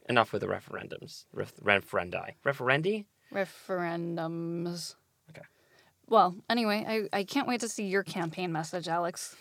Enough 0.09 0.33
with 0.33 0.41
the 0.41 0.47
referendums, 0.47 1.25
Ref- 1.33 1.55
referendi, 1.63 2.33
referendi. 2.45 3.05
referendums. 3.33 4.95
Okay. 5.29 5.41
Well, 6.07 6.35
anyway, 6.49 6.85
I, 7.13 7.17
I 7.19 7.23
can't 7.23 7.47
wait 7.47 7.61
to 7.61 7.69
see 7.69 7.85
your 7.85 8.03
campaign 8.03 8.51
message, 8.51 8.87
Alex. 8.87 9.35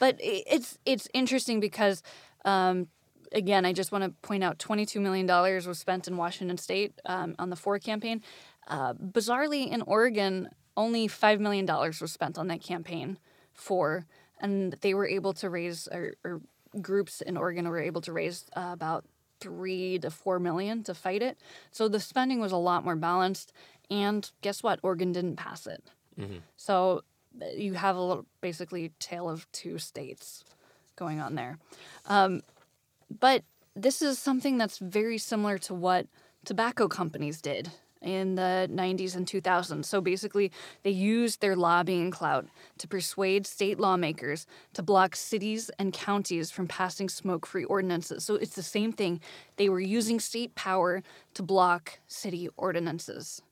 but 0.00 0.16
it's 0.18 0.78
it's 0.86 1.08
interesting 1.12 1.60
because, 1.60 2.02
um, 2.44 2.88
again, 3.32 3.66
I 3.66 3.72
just 3.74 3.92
want 3.92 4.04
to 4.04 4.10
point 4.26 4.42
out 4.42 4.58
twenty 4.58 4.86
two 4.86 5.00
million 5.00 5.26
dollars 5.26 5.66
was 5.66 5.78
spent 5.78 6.08
in 6.08 6.16
Washington 6.16 6.56
State 6.58 6.98
um, 7.04 7.34
on 7.38 7.50
the 7.50 7.56
Ford 7.56 7.84
campaign. 7.84 8.22
Uh, 8.68 8.94
bizarrely, 8.94 9.70
in 9.70 9.82
Oregon, 9.82 10.48
only 10.76 11.08
five 11.08 11.40
million 11.40 11.66
dollars 11.66 12.00
was 12.00 12.12
spent 12.12 12.38
on 12.38 12.48
that 12.48 12.62
campaign 12.62 13.18
for, 13.54 14.06
and 14.40 14.76
they 14.82 14.94
were 14.94 15.06
able 15.06 15.32
to 15.34 15.48
raise 15.48 15.88
or, 15.88 16.14
or 16.24 16.40
groups 16.80 17.20
in 17.20 17.36
Oregon 17.36 17.68
were 17.68 17.80
able 17.80 18.00
to 18.02 18.12
raise 18.12 18.44
uh, 18.56 18.70
about 18.72 19.04
three 19.40 19.98
to 19.98 20.10
four 20.10 20.38
million 20.38 20.82
to 20.84 20.94
fight 20.94 21.22
it. 21.22 21.38
So 21.70 21.88
the 21.88 22.00
spending 22.00 22.40
was 22.40 22.52
a 22.52 22.56
lot 22.56 22.84
more 22.84 22.96
balanced. 22.96 23.52
And 23.90 24.30
guess 24.40 24.62
what? 24.62 24.80
Oregon 24.82 25.12
didn't 25.12 25.36
pass 25.36 25.66
it. 25.66 25.82
So 26.56 27.02
uh, 27.40 27.46
you 27.54 27.74
have 27.74 27.96
a 27.96 28.00
little, 28.00 28.26
basically 28.40 28.92
tale 28.98 29.28
of 29.28 29.50
two 29.52 29.78
states 29.78 30.44
going 30.96 31.20
on 31.20 31.34
there. 31.34 31.58
Um, 32.06 32.42
but 33.20 33.44
this 33.74 34.00
is 34.02 34.18
something 34.18 34.58
that's 34.58 34.78
very 34.78 35.18
similar 35.18 35.58
to 35.58 35.74
what 35.74 36.06
tobacco 36.44 36.88
companies 36.88 37.40
did 37.40 37.70
in 38.06 38.36
the 38.36 38.68
90s 38.72 39.16
and 39.16 39.26
2000s. 39.26 39.84
So 39.84 40.00
basically, 40.00 40.52
they 40.82 40.90
used 40.90 41.40
their 41.40 41.56
lobbying 41.56 42.10
clout 42.10 42.46
to 42.78 42.88
persuade 42.88 43.46
state 43.46 43.80
lawmakers 43.80 44.46
to 44.74 44.82
block 44.82 45.16
cities 45.16 45.70
and 45.78 45.92
counties 45.92 46.50
from 46.50 46.68
passing 46.68 47.08
smoke 47.08 47.46
free 47.46 47.64
ordinances. 47.64 48.24
So 48.24 48.36
it's 48.36 48.54
the 48.54 48.62
same 48.62 48.92
thing. 48.92 49.20
They 49.56 49.68
were 49.68 49.80
using 49.80 50.20
state 50.20 50.54
power 50.54 51.02
to 51.34 51.42
block 51.42 51.98
city 52.06 52.48
ordinances. 52.56 53.42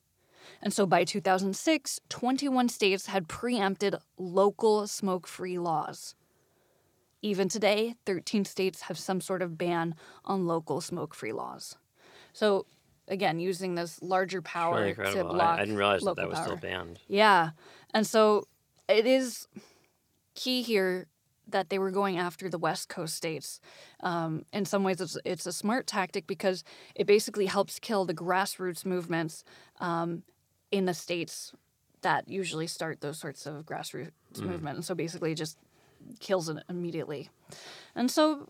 And 0.62 0.72
so 0.72 0.86
by 0.86 1.04
2006, 1.04 2.00
21 2.08 2.68
states 2.68 3.06
had 3.06 3.28
preempted 3.28 3.96
local 4.18 4.86
smoke 4.86 5.26
free 5.26 5.58
laws. 5.58 6.14
Even 7.22 7.48
today, 7.48 7.94
13 8.04 8.44
states 8.44 8.82
have 8.82 8.98
some 8.98 9.20
sort 9.20 9.40
of 9.40 9.56
ban 9.56 9.94
on 10.26 10.46
local 10.46 10.82
smoke 10.82 11.14
free 11.14 11.32
laws. 11.32 11.76
So, 12.34 12.66
again, 13.08 13.38
using 13.38 13.74
this 13.74 14.00
larger 14.02 14.42
power 14.42 14.92
to 14.92 15.24
block 15.24 15.42
I, 15.42 15.54
I 15.56 15.60
didn't 15.60 15.76
realize 15.76 16.02
that 16.02 16.16
that 16.16 16.28
was 16.28 16.38
power. 16.38 16.44
still 16.46 16.56
banned. 16.56 17.00
Yeah. 17.08 17.50
And 17.92 18.06
so 18.06 18.46
it 18.88 19.06
is 19.06 19.46
key 20.34 20.62
here 20.62 21.06
that 21.46 21.68
they 21.68 21.78
were 21.78 21.90
going 21.90 22.16
after 22.16 22.48
the 22.48 22.58
West 22.58 22.88
Coast 22.88 23.14
states. 23.14 23.60
Um, 24.00 24.44
in 24.52 24.64
some 24.64 24.82
ways, 24.82 25.00
it's, 25.00 25.18
it's 25.24 25.46
a 25.46 25.52
smart 25.52 25.86
tactic 25.86 26.26
because 26.26 26.64
it 26.94 27.06
basically 27.06 27.46
helps 27.46 27.78
kill 27.78 28.04
the 28.04 28.14
grassroots 28.14 28.86
movements 28.86 29.44
um, 29.78 30.22
in 30.70 30.86
the 30.86 30.94
states 30.94 31.52
that 32.00 32.28
usually 32.28 32.66
start 32.66 33.00
those 33.00 33.18
sorts 33.18 33.46
of 33.46 33.64
grassroots 33.66 34.10
movement. 34.40 34.76
And 34.76 34.84
so 34.84 34.94
basically, 34.94 35.32
it 35.32 35.36
just 35.36 35.58
kills 36.20 36.48
it 36.48 36.58
immediately. 36.68 37.30
And 37.94 38.10
so 38.10 38.48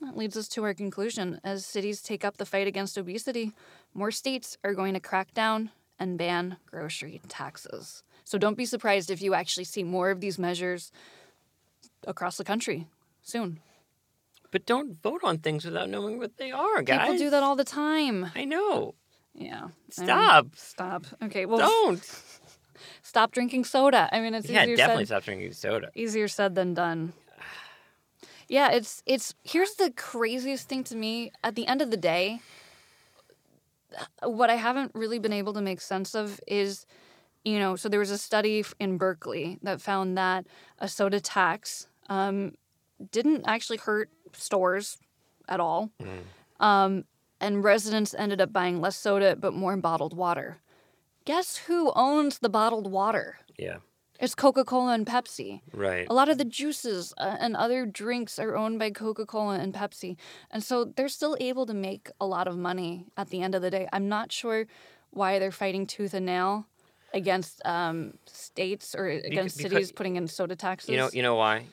that 0.00 0.16
leads 0.16 0.36
us 0.36 0.48
to 0.48 0.64
our 0.64 0.74
conclusion. 0.74 1.40
As 1.44 1.64
cities 1.64 2.02
take 2.02 2.24
up 2.24 2.36
the 2.36 2.46
fight 2.46 2.66
against 2.66 2.98
obesity, 2.98 3.52
more 3.94 4.10
states 4.10 4.58
are 4.64 4.74
going 4.74 4.94
to 4.94 5.00
crack 5.00 5.32
down 5.34 5.70
and 5.98 6.18
ban 6.18 6.56
grocery 6.66 7.20
taxes. 7.28 8.02
So 8.24 8.38
don't 8.38 8.56
be 8.56 8.64
surprised 8.66 9.10
if 9.10 9.22
you 9.22 9.34
actually 9.34 9.64
see 9.64 9.82
more 9.84 10.10
of 10.10 10.20
these 10.20 10.38
measures 10.38 10.90
across 12.06 12.36
the 12.36 12.44
country 12.44 12.86
soon. 13.22 13.60
But 14.50 14.66
don't 14.66 14.92
vote 15.02 15.20
on 15.24 15.38
things 15.38 15.64
without 15.64 15.88
knowing 15.88 16.18
what 16.18 16.36
they 16.36 16.52
are, 16.52 16.82
guys. 16.82 17.00
People 17.08 17.18
do 17.18 17.30
that 17.30 17.42
all 17.42 17.56
the 17.56 17.64
time. 17.64 18.30
I 18.34 18.44
know. 18.44 18.94
Yeah. 19.34 19.56
I 19.58 19.62
mean, 19.62 19.70
Stop. 19.90 20.46
stop. 20.54 21.04
Okay. 21.22 21.44
Well, 21.46 21.58
Don't. 21.58 22.22
stop 23.02 23.32
drinking 23.32 23.64
soda. 23.64 24.08
I 24.12 24.20
mean, 24.20 24.34
it's 24.34 24.48
Yeah, 24.48 24.62
easier 24.62 24.76
definitely 24.76 25.04
said 25.06 25.08
stop 25.16 25.24
drinking 25.24 25.52
soda. 25.52 25.90
easier 25.94 26.28
said 26.28 26.54
than 26.54 26.72
done. 26.74 27.12
Yeah, 28.48 28.70
it's 28.72 29.02
it's 29.06 29.34
here's 29.42 29.74
the 29.74 29.90
craziest 29.90 30.68
thing 30.68 30.84
to 30.84 30.96
me. 30.96 31.32
At 31.42 31.54
the 31.56 31.66
end 31.66 31.80
of 31.82 31.90
the 31.90 31.96
day, 31.96 32.40
what 34.22 34.50
I 34.50 34.54
haven't 34.54 34.92
really 34.94 35.18
been 35.18 35.32
able 35.32 35.52
to 35.54 35.60
make 35.60 35.80
sense 35.80 36.14
of 36.14 36.40
is, 36.46 36.86
you 37.44 37.58
know, 37.58 37.76
so 37.76 37.88
there 37.88 38.00
was 38.00 38.10
a 38.10 38.18
study 38.18 38.64
in 38.78 38.96
Berkeley 38.98 39.58
that 39.62 39.80
found 39.80 40.16
that 40.18 40.46
a 40.78 40.88
soda 40.88 41.20
tax 41.20 41.88
um, 42.08 42.54
didn't 43.10 43.44
actually 43.46 43.78
hurt 43.78 44.10
stores 44.32 44.98
at 45.48 45.60
all. 45.60 45.90
Um, 46.60 47.04
and 47.40 47.62
residents 47.64 48.14
ended 48.16 48.40
up 48.40 48.52
buying 48.52 48.80
less 48.80 48.96
soda 48.96 49.36
but 49.36 49.52
more 49.52 49.76
bottled 49.76 50.16
water. 50.16 50.58
Guess 51.24 51.56
who 51.66 51.92
owns 51.96 52.38
the 52.38 52.48
bottled 52.48 52.90
water? 52.90 53.38
Yeah. 53.58 53.78
It's 54.20 54.34
Coca 54.34 54.64
Cola 54.64 54.92
and 54.94 55.04
Pepsi. 55.06 55.60
Right. 55.72 56.06
A 56.08 56.14
lot 56.14 56.28
of 56.28 56.38
the 56.38 56.44
juices 56.44 57.12
uh, 57.18 57.36
and 57.40 57.56
other 57.56 57.84
drinks 57.84 58.38
are 58.38 58.56
owned 58.56 58.78
by 58.78 58.90
Coca 58.90 59.26
Cola 59.26 59.58
and 59.58 59.74
Pepsi. 59.74 60.16
And 60.50 60.62
so 60.62 60.84
they're 60.84 61.08
still 61.08 61.36
able 61.40 61.66
to 61.66 61.74
make 61.74 62.10
a 62.20 62.26
lot 62.26 62.46
of 62.46 62.56
money 62.56 63.06
at 63.16 63.30
the 63.30 63.42
end 63.42 63.54
of 63.54 63.62
the 63.62 63.70
day. 63.70 63.88
I'm 63.92 64.08
not 64.08 64.30
sure 64.30 64.66
why 65.10 65.38
they're 65.38 65.50
fighting 65.52 65.86
tooth 65.86 66.14
and 66.14 66.26
nail 66.26 66.66
against 67.12 67.60
um, 67.64 68.14
states 68.26 68.94
or 68.94 69.06
against 69.08 69.56
because- 69.58 69.72
cities 69.72 69.92
putting 69.92 70.16
in 70.16 70.28
soda 70.28 70.54
taxes. 70.56 70.90
You 70.90 70.96
know, 70.96 71.10
you 71.12 71.22
know 71.22 71.34
why? 71.34 71.66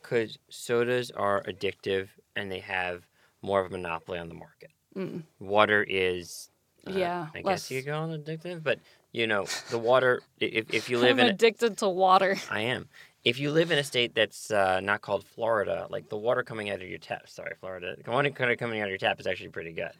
Because 0.00 0.38
sodas 0.48 1.10
are 1.10 1.42
addictive 1.44 2.08
and 2.36 2.50
they 2.52 2.60
have 2.60 3.06
more 3.42 3.60
of 3.60 3.66
a 3.66 3.70
monopoly 3.70 4.18
on 4.18 4.28
the 4.28 4.34
market. 4.34 4.70
Water 5.38 5.84
is, 5.88 6.50
uh, 6.86 6.90
Yeah, 6.90 7.28
I 7.34 7.42
guess 7.42 7.70
you 7.70 7.82
could 7.82 7.92
call 7.92 8.10
it 8.12 8.24
addictive, 8.24 8.64
but 8.64 8.80
you 9.12 9.26
know, 9.26 9.46
the 9.70 9.78
water. 9.78 10.20
If 10.40 10.72
if 10.72 10.88
you 10.90 10.98
live 10.98 11.18
I'm 11.18 11.20
in, 11.20 11.26
a, 11.26 11.30
addicted 11.30 11.78
to 11.78 11.88
water. 11.88 12.36
I 12.50 12.60
am. 12.60 12.88
If 13.24 13.38
you 13.38 13.50
live 13.50 13.70
in 13.70 13.78
a 13.78 13.84
state 13.84 14.14
that's 14.14 14.50
uh, 14.50 14.80
not 14.80 15.00
called 15.02 15.24
Florida, 15.24 15.86
like 15.90 16.08
the 16.08 16.16
water 16.16 16.42
coming 16.42 16.70
out 16.70 16.80
of 16.80 16.88
your 16.88 16.98
tap, 16.98 17.28
sorry, 17.28 17.54
Florida, 17.60 17.96
the 18.02 18.10
water 18.10 18.30
coming 18.30 18.80
out 18.80 18.84
of 18.84 18.90
your 18.90 18.98
tap 18.98 19.20
is 19.20 19.26
actually 19.26 19.50
pretty 19.50 19.72
good. 19.72 19.90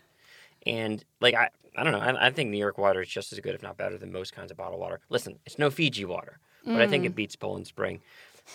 And 0.66 1.04
like 1.20 1.34
I, 1.34 1.50
I 1.76 1.82
don't 1.84 1.92
know, 1.92 1.98
I, 2.00 2.28
I 2.28 2.30
think 2.30 2.50
New 2.50 2.58
York 2.58 2.78
water 2.78 3.02
is 3.02 3.08
just 3.08 3.32
as 3.32 3.40
good, 3.40 3.54
if 3.54 3.62
not 3.62 3.76
better, 3.76 3.98
than 3.98 4.12
most 4.12 4.34
kinds 4.34 4.50
of 4.50 4.56
bottled 4.56 4.80
water. 4.80 5.00
Listen, 5.08 5.38
it's 5.46 5.58
no 5.58 5.70
Fiji 5.70 6.04
water, 6.04 6.38
but 6.64 6.80
I 6.80 6.86
think 6.86 7.02
Mm. 7.04 7.06
it 7.06 7.14
beats 7.16 7.36
Poland 7.36 7.66
Spring. 7.66 8.00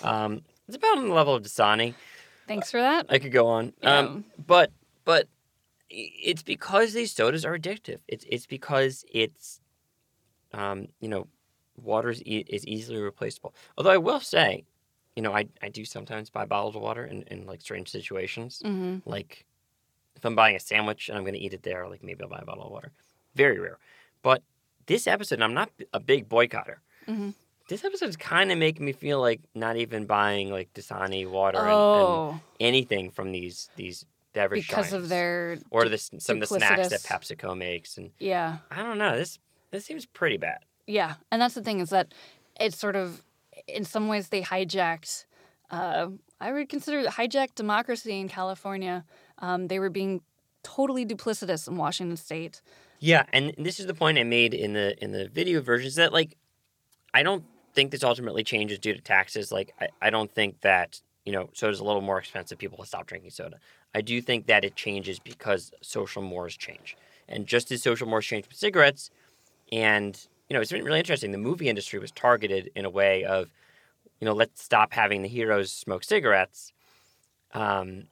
Um, 0.02 0.42
it's 0.68 0.78
about 0.78 0.98
on 0.98 1.08
the 1.08 1.13
level 1.13 1.36
of 1.36 1.44
Dasani. 1.44 1.94
Thanks 2.48 2.72
for 2.72 2.80
that. 2.80 3.06
I 3.10 3.20
could 3.20 3.32
go 3.32 3.48
on. 3.48 3.74
Um, 3.84 4.26
but 4.48 4.72
but 5.06 5.28
it's 5.89 6.42
because 6.44 6.94
these 6.94 7.12
sodas 7.12 7.46
are 7.46 7.58
addictive. 7.58 8.00
It's 8.08 8.26
it's 8.30 8.46
because 8.48 9.06
it's 9.13 9.60
um, 10.54 10.88
you 11.00 11.08
know 11.10 11.28
water 11.82 12.10
is, 12.10 12.22
e- 12.24 12.46
is 12.48 12.66
easily 12.68 13.02
replaceable. 13.02 13.54
Although 13.78 13.92
I 13.92 13.98
will 13.98 14.20
say, 14.20 14.63
you 15.16 15.24
know, 15.24 15.34
I, 15.34 15.48
I 15.62 15.70
do 15.70 15.86
sometimes 15.86 16.30
buy 16.30 16.46
bottled 16.46 16.76
water 16.76 17.06
in, 17.06 17.24
in 17.24 17.46
like 17.46 17.62
strange 17.62 17.89
situations. 17.89 18.62
Mm-hmm. 18.63 19.10
Like 19.10 19.46
if 20.16 20.24
I'm 20.26 20.36
buying 20.36 20.56
a 20.56 20.60
sandwich 20.60 21.10
and 21.10 21.18
I'm 21.18 21.24
going 21.24 21.34
to 21.34 21.39
eat 21.39 21.54
it 21.54 21.63
there, 21.63 21.88
like 21.88 22.04
maybe 22.04 22.22
I'll 22.24 22.30
buy 22.30 22.39
a 22.42 22.46
bottle 22.46 22.66
of 22.66 22.72
water. 22.72 22.92
Very 23.36 23.60
rare. 23.60 23.80
But 24.22 24.44
this 24.86 25.08
episode, 25.08 25.36
and 25.36 25.44
I'm 25.44 25.54
not 25.54 25.72
a 25.94 26.00
big 26.00 26.30
boycotter. 26.30 26.76
Mhm. 27.08 27.34
This 27.70 27.84
episode 27.86 28.10
is 28.10 28.18
kind 28.18 28.52
of 28.52 28.58
making 28.58 28.86
me 28.86 28.92
feel 28.92 29.20
like 29.22 29.42
not 29.56 29.78
even 29.78 30.06
buying 30.06 30.52
like 30.52 30.74
Dasani 30.74 31.28
water 31.28 31.58
and, 31.60 31.68
and 31.68 31.76
Oh, 31.76 32.42
anything 32.60 33.10
from 33.10 33.32
these 33.32 33.70
these 33.78 34.06
beverage 34.34 34.68
because 34.68 34.92
of 34.94 35.10
their 35.10 35.58
or 35.72 35.88
the, 35.88 35.98
some 35.98 36.42
of 36.42 36.42
the 36.42 36.48
snacks 36.48 36.89
that 36.89 37.02
PepsiCo 37.02 37.58
makes, 37.58 37.98
and 37.98 38.12
yeah. 38.20 38.58
I 38.70 38.84
don't 38.84 38.98
know. 38.98 39.18
This 39.18 39.39
this 39.74 39.86
seems 39.86 40.06
pretty 40.06 40.38
bad. 40.38 40.60
Yeah, 40.88 41.16
and 41.32 41.42
that's 41.42 41.56
the 41.56 41.64
thing 41.64 41.80
is 41.80 41.90
that 41.90 42.14
it's 42.60 42.78
sort 42.78 42.96
of, 42.96 43.24
in 43.68 43.84
some 43.84 44.08
ways, 44.08 44.30
they 44.30 44.42
hijacked. 44.42 45.26
Uh, 45.72 46.10
I 46.40 46.52
would 46.52 46.70
consider 46.70 47.04
hijacked 47.04 47.56
democracy 47.56 48.20
in 48.20 48.30
California. 48.30 49.04
Um, 49.40 49.68
they 49.68 49.80
were 49.80 49.90
being 49.90 50.22
totally 50.62 51.06
duplicitous 51.06 51.68
in 51.68 51.76
Washington 51.76 52.18
State. 52.18 52.62
Yeah, 53.00 53.24
and 53.34 53.54
this 53.58 53.80
is 53.80 53.88
the 53.88 53.94
point 53.94 54.18
I 54.18 54.24
made 54.24 54.54
in 54.54 54.74
the 54.74 54.96
in 55.04 55.12
the 55.12 55.28
video 55.28 55.62
version 55.62 55.88
is 55.88 55.96
that 55.96 56.14
like 56.14 56.38
I 57.14 57.24
don't 57.24 57.44
think 57.74 57.92
this 57.92 58.04
ultimately 58.04 58.44
changes 58.44 58.80
due 58.80 58.94
to 58.94 59.02
taxes. 59.02 59.52
Like 59.52 59.74
I, 59.82 59.88
I 60.02 60.10
don't 60.10 60.32
think 60.32 60.62
that 60.62 61.02
you 61.26 61.32
know 61.32 61.50
soda's 61.54 61.80
a 61.80 61.84
little 61.84 62.02
more 62.02 62.20
expensive. 62.20 62.60
People 62.60 62.78
will 62.78 62.86
stop 62.86 63.08
drinking 63.08 63.32
soda. 63.32 63.58
I 63.96 64.02
do 64.02 64.22
think 64.22 64.46
that 64.48 64.64
it 64.64 64.76
changes 64.76 65.20
because 65.20 65.72
social 65.82 66.22
mores 66.22 66.56
change, 66.56 66.96
and 67.28 67.48
just 67.48 67.72
as 67.72 67.82
social 67.82 68.08
mores 68.08 68.26
change 68.26 68.48
with 68.48 68.58
cigarettes, 68.58 69.10
and 69.71 70.28
you 70.49 70.54
know 70.56 70.62
it's 70.62 70.71
been 70.71 70.84
really 70.84 70.99
interesting. 70.99 71.32
The 71.32 71.38
movie 71.38 71.69
industry 71.69 71.99
was 71.99 72.12
targeted 72.12 72.71
in 72.76 72.86
a 72.86 72.89
way 72.89 73.23
of 73.23 73.52
you 74.19 74.26
know 74.26 74.34
let's 74.34 74.63
stop 74.63 74.93
having 74.93 75.21
the 75.21 75.30
heroes 75.30 75.71
smoke 75.71 76.04
cigarettes. 76.04 76.73
Um, 77.54 78.06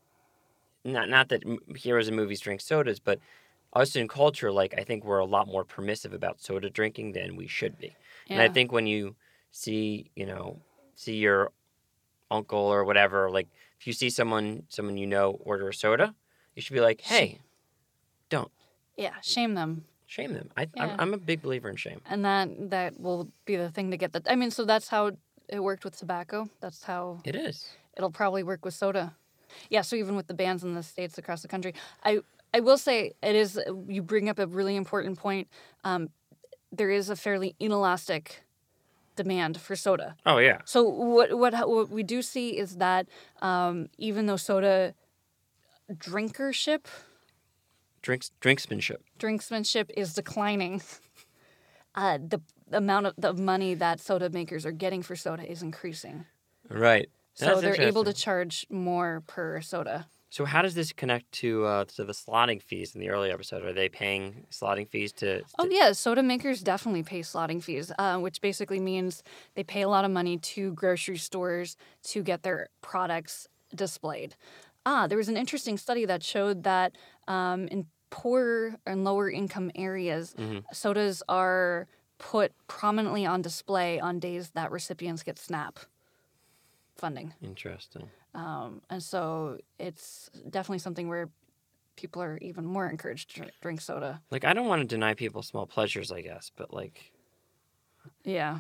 not 0.83 1.09
not 1.09 1.29
that 1.29 1.43
heroes 1.75 2.07
in 2.07 2.15
movies 2.15 2.39
drink 2.41 2.61
sodas, 2.61 2.99
but 2.99 3.19
us 3.73 3.95
in 3.95 4.07
culture, 4.07 4.51
like 4.51 4.73
I 4.77 4.83
think 4.83 5.05
we're 5.05 5.19
a 5.19 5.25
lot 5.25 5.47
more 5.47 5.63
permissive 5.63 6.13
about 6.13 6.41
soda 6.41 6.69
drinking 6.69 7.13
than 7.13 7.35
we 7.35 7.47
should 7.47 7.77
be. 7.77 7.95
And 8.33 8.41
I 8.41 8.49
think 8.49 8.71
when 8.71 8.87
you 8.87 9.15
see, 9.51 10.11
you 10.15 10.25
know, 10.25 10.61
see 10.95 11.15
your 11.15 11.51
uncle 12.31 12.59
or 12.59 12.83
whatever, 12.85 13.29
like 13.31 13.49
if 13.79 13.87
you 13.87 13.93
see 13.93 14.09
someone 14.09 14.63
someone 14.69 14.97
you 14.97 15.07
know 15.07 15.31
order 15.43 15.69
a 15.69 15.73
soda, 15.73 16.15
you 16.55 16.61
should 16.61 16.73
be 16.73 16.81
like, 16.81 17.01
hey, 17.01 17.41
don't 18.29 18.51
Yeah, 18.97 19.19
shame 19.21 19.55
them, 19.55 19.85
shame 20.12 20.34
them. 20.34 20.50
I, 20.58 20.67
Yeah. 20.76 20.84
I'm, 20.84 21.00
I'm 21.00 21.13
a 21.13 21.17
big 21.17 21.41
believer 21.41 21.69
in 21.69 21.78
shame. 21.78 22.02
and 22.10 22.24
that 22.26 22.47
that 22.69 23.00
will 23.00 23.30
be 23.45 23.56
the 23.56 23.69
thing 23.69 23.91
to 23.91 23.97
get 23.97 24.12
that. 24.13 24.24
I 24.30 24.36
mean, 24.36 24.52
so 24.52 24.65
that's 24.65 24.89
how 24.89 25.12
it 25.47 25.60
worked 25.63 25.84
with 25.86 25.95
tobacco. 25.97 26.50
That's 26.60 26.84
how 26.84 27.21
It 27.26 27.36
is. 27.36 27.58
it'll 27.97 28.12
probably 28.12 28.43
work 28.43 28.65
with 28.65 28.74
soda. 28.74 29.13
Yeah, 29.69 29.82
so 29.84 29.95
even 29.95 30.15
with 30.15 30.28
the 30.28 30.34
bans 30.34 30.63
in 30.63 30.76
the 30.76 30.84
states 30.84 31.17
across 31.17 31.41
the 31.41 31.47
country, 31.47 31.74
I 32.04 32.19
I 32.54 32.60
will 32.60 32.78
say 32.78 33.13
it 33.24 33.36
is. 33.36 33.60
You 33.88 34.02
bring 34.02 34.28
up 34.30 34.39
a 34.39 34.47
really 34.47 34.76
important 34.76 35.17
point. 35.19 35.47
Um, 35.84 36.10
there 36.71 36.89
is 36.91 37.10
a 37.10 37.15
fairly 37.15 37.56
inelastic 37.60 38.43
demand 39.15 39.60
for 39.60 39.76
soda. 39.76 40.15
Oh 40.26 40.38
yeah. 40.39 40.60
So 40.65 40.84
what 40.84 41.38
what 41.38 41.54
what 41.69 41.89
we 41.89 42.04
do 42.04 42.21
see 42.21 42.58
is 42.58 42.78
that 42.78 43.08
um, 43.41 43.88
even 43.97 44.26
though 44.28 44.38
soda 44.38 44.93
drinkership 45.93 46.88
Drinks 48.01 48.31
drinksmanship. 48.41 48.97
drinksmanship 49.19 49.91
is 49.95 50.13
declining, 50.13 50.81
uh, 51.95 52.17
the 52.17 52.41
amount 52.71 53.05
of 53.05 53.13
the 53.17 53.33
money 53.33 53.75
that 53.75 53.99
soda 53.99 54.29
makers 54.29 54.65
are 54.65 54.71
getting 54.71 55.03
for 55.03 55.15
soda 55.15 55.49
is 55.49 55.61
increasing. 55.61 56.25
Right. 56.69 57.09
So 57.35 57.61
they're 57.61 57.79
able 57.79 58.03
to 58.03 58.13
charge 58.13 58.65
more 58.69 59.23
per 59.27 59.61
soda. 59.61 60.07
So 60.29 60.45
how 60.45 60.61
does 60.61 60.75
this 60.75 60.93
connect 60.93 61.29
to 61.33 61.65
uh, 61.65 61.85
to 61.95 62.05
the 62.05 62.13
slotting 62.13 62.61
fees 62.61 62.95
in 62.95 63.01
the 63.01 63.09
early 63.09 63.31
episode? 63.31 63.65
Are 63.65 63.73
they 63.73 63.89
paying 63.89 64.45
slotting 64.49 64.87
fees 64.87 65.11
to? 65.13 65.41
Oh 65.59 65.67
to- 65.67 65.73
yeah, 65.73 65.91
soda 65.91 66.23
makers 66.23 66.61
definitely 66.61 67.03
pay 67.03 67.19
slotting 67.19 67.61
fees, 67.61 67.91
uh, 67.99 68.17
which 68.17 68.39
basically 68.39 68.79
means 68.79 69.23
they 69.55 69.63
pay 69.63 69.81
a 69.81 69.89
lot 69.89 70.05
of 70.05 70.11
money 70.11 70.37
to 70.37 70.71
grocery 70.73 71.17
stores 71.17 71.75
to 72.03 72.23
get 72.23 72.43
their 72.43 72.69
products 72.81 73.47
displayed. 73.75 74.35
Ah, 74.85 75.05
there 75.05 75.17
was 75.17 75.29
an 75.29 75.37
interesting 75.37 75.77
study 75.77 76.05
that 76.05 76.23
showed 76.23 76.63
that 76.63 76.97
um, 77.27 77.67
in 77.67 77.86
poor 78.10 78.75
and 78.86 79.03
lower 79.03 79.29
income 79.29 79.71
areas, 79.75 80.36
sodas 80.73 81.23
are 81.29 81.88
put 82.17 82.53
prominently 82.67 83.25
on 83.25 83.41
display 83.41 83.99
on 83.99 84.19
days 84.19 84.51
that 84.51 84.71
recipients 84.71 85.23
get 85.23 85.39
SNAP 85.39 85.79
funding. 86.95 87.34
Interesting. 87.41 88.10
Um, 88.36 88.81
and 88.89 89.01
so 89.01 89.57
it's 89.79 90.29
definitely 90.49 90.79
something 90.79 91.10
where 91.10 91.29
people 91.95 92.21
are 92.21 92.38
even 92.41 92.65
more 92.65 92.88
encouraged 92.89 93.36
to 93.36 93.45
drink 93.62 93.81
soda. 93.81 94.21
Like 94.29 94.45
I 94.45 94.53
don't 94.53 94.67
want 94.67 94.81
to 94.81 94.88
deny 94.88 95.13
people 95.13 95.41
small 95.41 95.65
pleasures, 95.65 96.12
I 96.12 96.21
guess, 96.21 96.51
but 96.55 96.73
like 96.73 97.12
Yeah. 98.23 98.60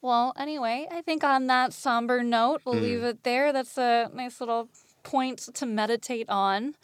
Well, 0.00 0.34
anyway, 0.38 0.86
I 0.90 1.00
think 1.00 1.24
on 1.24 1.46
that 1.46 1.72
somber 1.72 2.22
note, 2.22 2.60
we'll 2.64 2.74
leave 2.74 3.02
it 3.02 3.22
there. 3.24 3.54
That's 3.54 3.78
a 3.78 4.10
nice 4.12 4.38
little 4.38 4.68
point 5.04 5.38
to 5.54 5.66
meditate 5.66 6.28
on. 6.28 6.74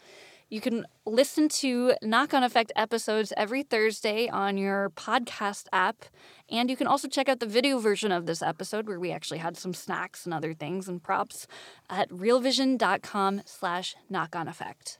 You 0.49 0.59
can 0.59 0.85
listen 1.05 1.47
to 1.47 1.93
Knock 2.01 2.33
on 2.33 2.43
Effect 2.43 2.73
episodes 2.75 3.31
every 3.37 3.63
Thursday 3.63 4.27
on 4.27 4.57
your 4.57 4.89
podcast 4.89 5.67
app. 5.71 6.03
And 6.49 6.69
you 6.69 6.75
can 6.75 6.87
also 6.87 7.07
check 7.07 7.29
out 7.29 7.39
the 7.39 7.45
video 7.45 7.79
version 7.79 8.11
of 8.11 8.25
this 8.25 8.41
episode 8.41 8.85
where 8.85 8.99
we 8.99 9.11
actually 9.11 9.37
had 9.37 9.55
some 9.55 9.73
snacks 9.73 10.25
and 10.25 10.33
other 10.33 10.53
things 10.53 10.89
and 10.89 11.01
props 11.01 11.47
at 11.89 12.09
realvision.com 12.09 13.43
slash 13.45 13.95
knock 14.09 14.35
on 14.35 14.49
effect. 14.49 14.99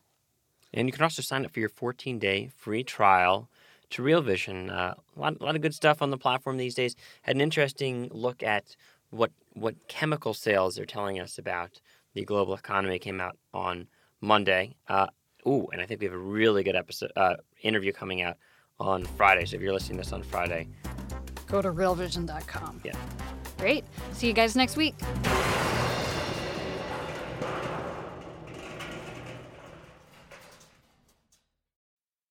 And 0.74 0.88
you 0.88 0.94
can 0.94 1.04
also 1.04 1.22
sign 1.22 1.44
up 1.44 1.52
for 1.52 1.60
your 1.60 1.68
14 1.68 2.18
day 2.18 2.50
free 2.56 2.84
trial 2.84 3.50
to 3.90 4.02
Real 4.02 4.22
Vision. 4.22 4.70
Uh, 4.70 4.94
a, 5.18 5.20
lot, 5.20 5.36
a 5.40 5.44
lot 5.44 5.56
of 5.58 5.62
good 5.62 5.76
stuff 5.76 6.02
on 6.02 6.12
the 6.12 6.18
platform 6.18 6.56
these 6.56 6.76
days. 6.76 6.96
Had 7.24 7.36
an 7.36 7.42
interesting 7.42 8.10
look 8.14 8.42
at 8.42 8.78
what 9.10 9.32
what 9.54 9.90
chemical 9.90 10.34
sales 10.34 10.80
are 10.80 10.86
telling 10.86 11.20
us 11.20 11.38
about 11.38 11.82
the 12.14 12.24
global 12.26 12.54
economy. 12.54 13.00
Came 13.00 13.20
out 13.22 13.38
on 13.54 13.88
Monday. 14.22 14.76
Uh, 14.88 15.08
ooh, 15.48 15.68
and 15.72 15.82
I 15.82 15.86
think 15.86 16.00
we 16.02 16.06
have 16.06 16.14
a 16.14 16.18
really 16.18 16.64
good 16.64 16.76
episode 16.76 17.12
uh, 17.16 17.36
interview 17.62 17.92
coming 17.92 18.22
out 18.22 18.38
on 18.80 19.06
Friday. 19.06 19.46
So 19.46 19.56
if 19.58 19.62
you're 19.62 19.74
listening 19.74 19.98
to 19.98 20.04
this 20.04 20.14
on 20.14 20.24
Friday, 20.24 20.68
Go 21.48 21.62
to 21.62 21.70
realvision.com. 21.72 22.82
yeah. 22.86 22.94
Great. 23.58 23.84
See 24.14 24.28
you 24.28 24.34
guys 24.34 24.56
next 24.56 24.78
week. 24.78 24.96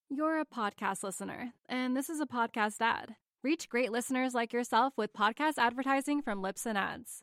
You're 0.08 0.40
a 0.40 0.44
podcast 0.44 1.02
listener, 1.02 1.52
and 1.68 1.96
this 1.96 2.10
is 2.10 2.20
a 2.20 2.26
podcast 2.26 2.80
ad. 2.80 3.14
Reach 3.42 3.68
great 3.68 3.92
listeners 3.92 4.34
like 4.34 4.52
yourself 4.52 4.92
with 4.96 5.12
podcast 5.12 5.54
advertising 5.56 6.20
from 6.20 6.42
Libsyn 6.42 6.74
Ads. 6.76 7.22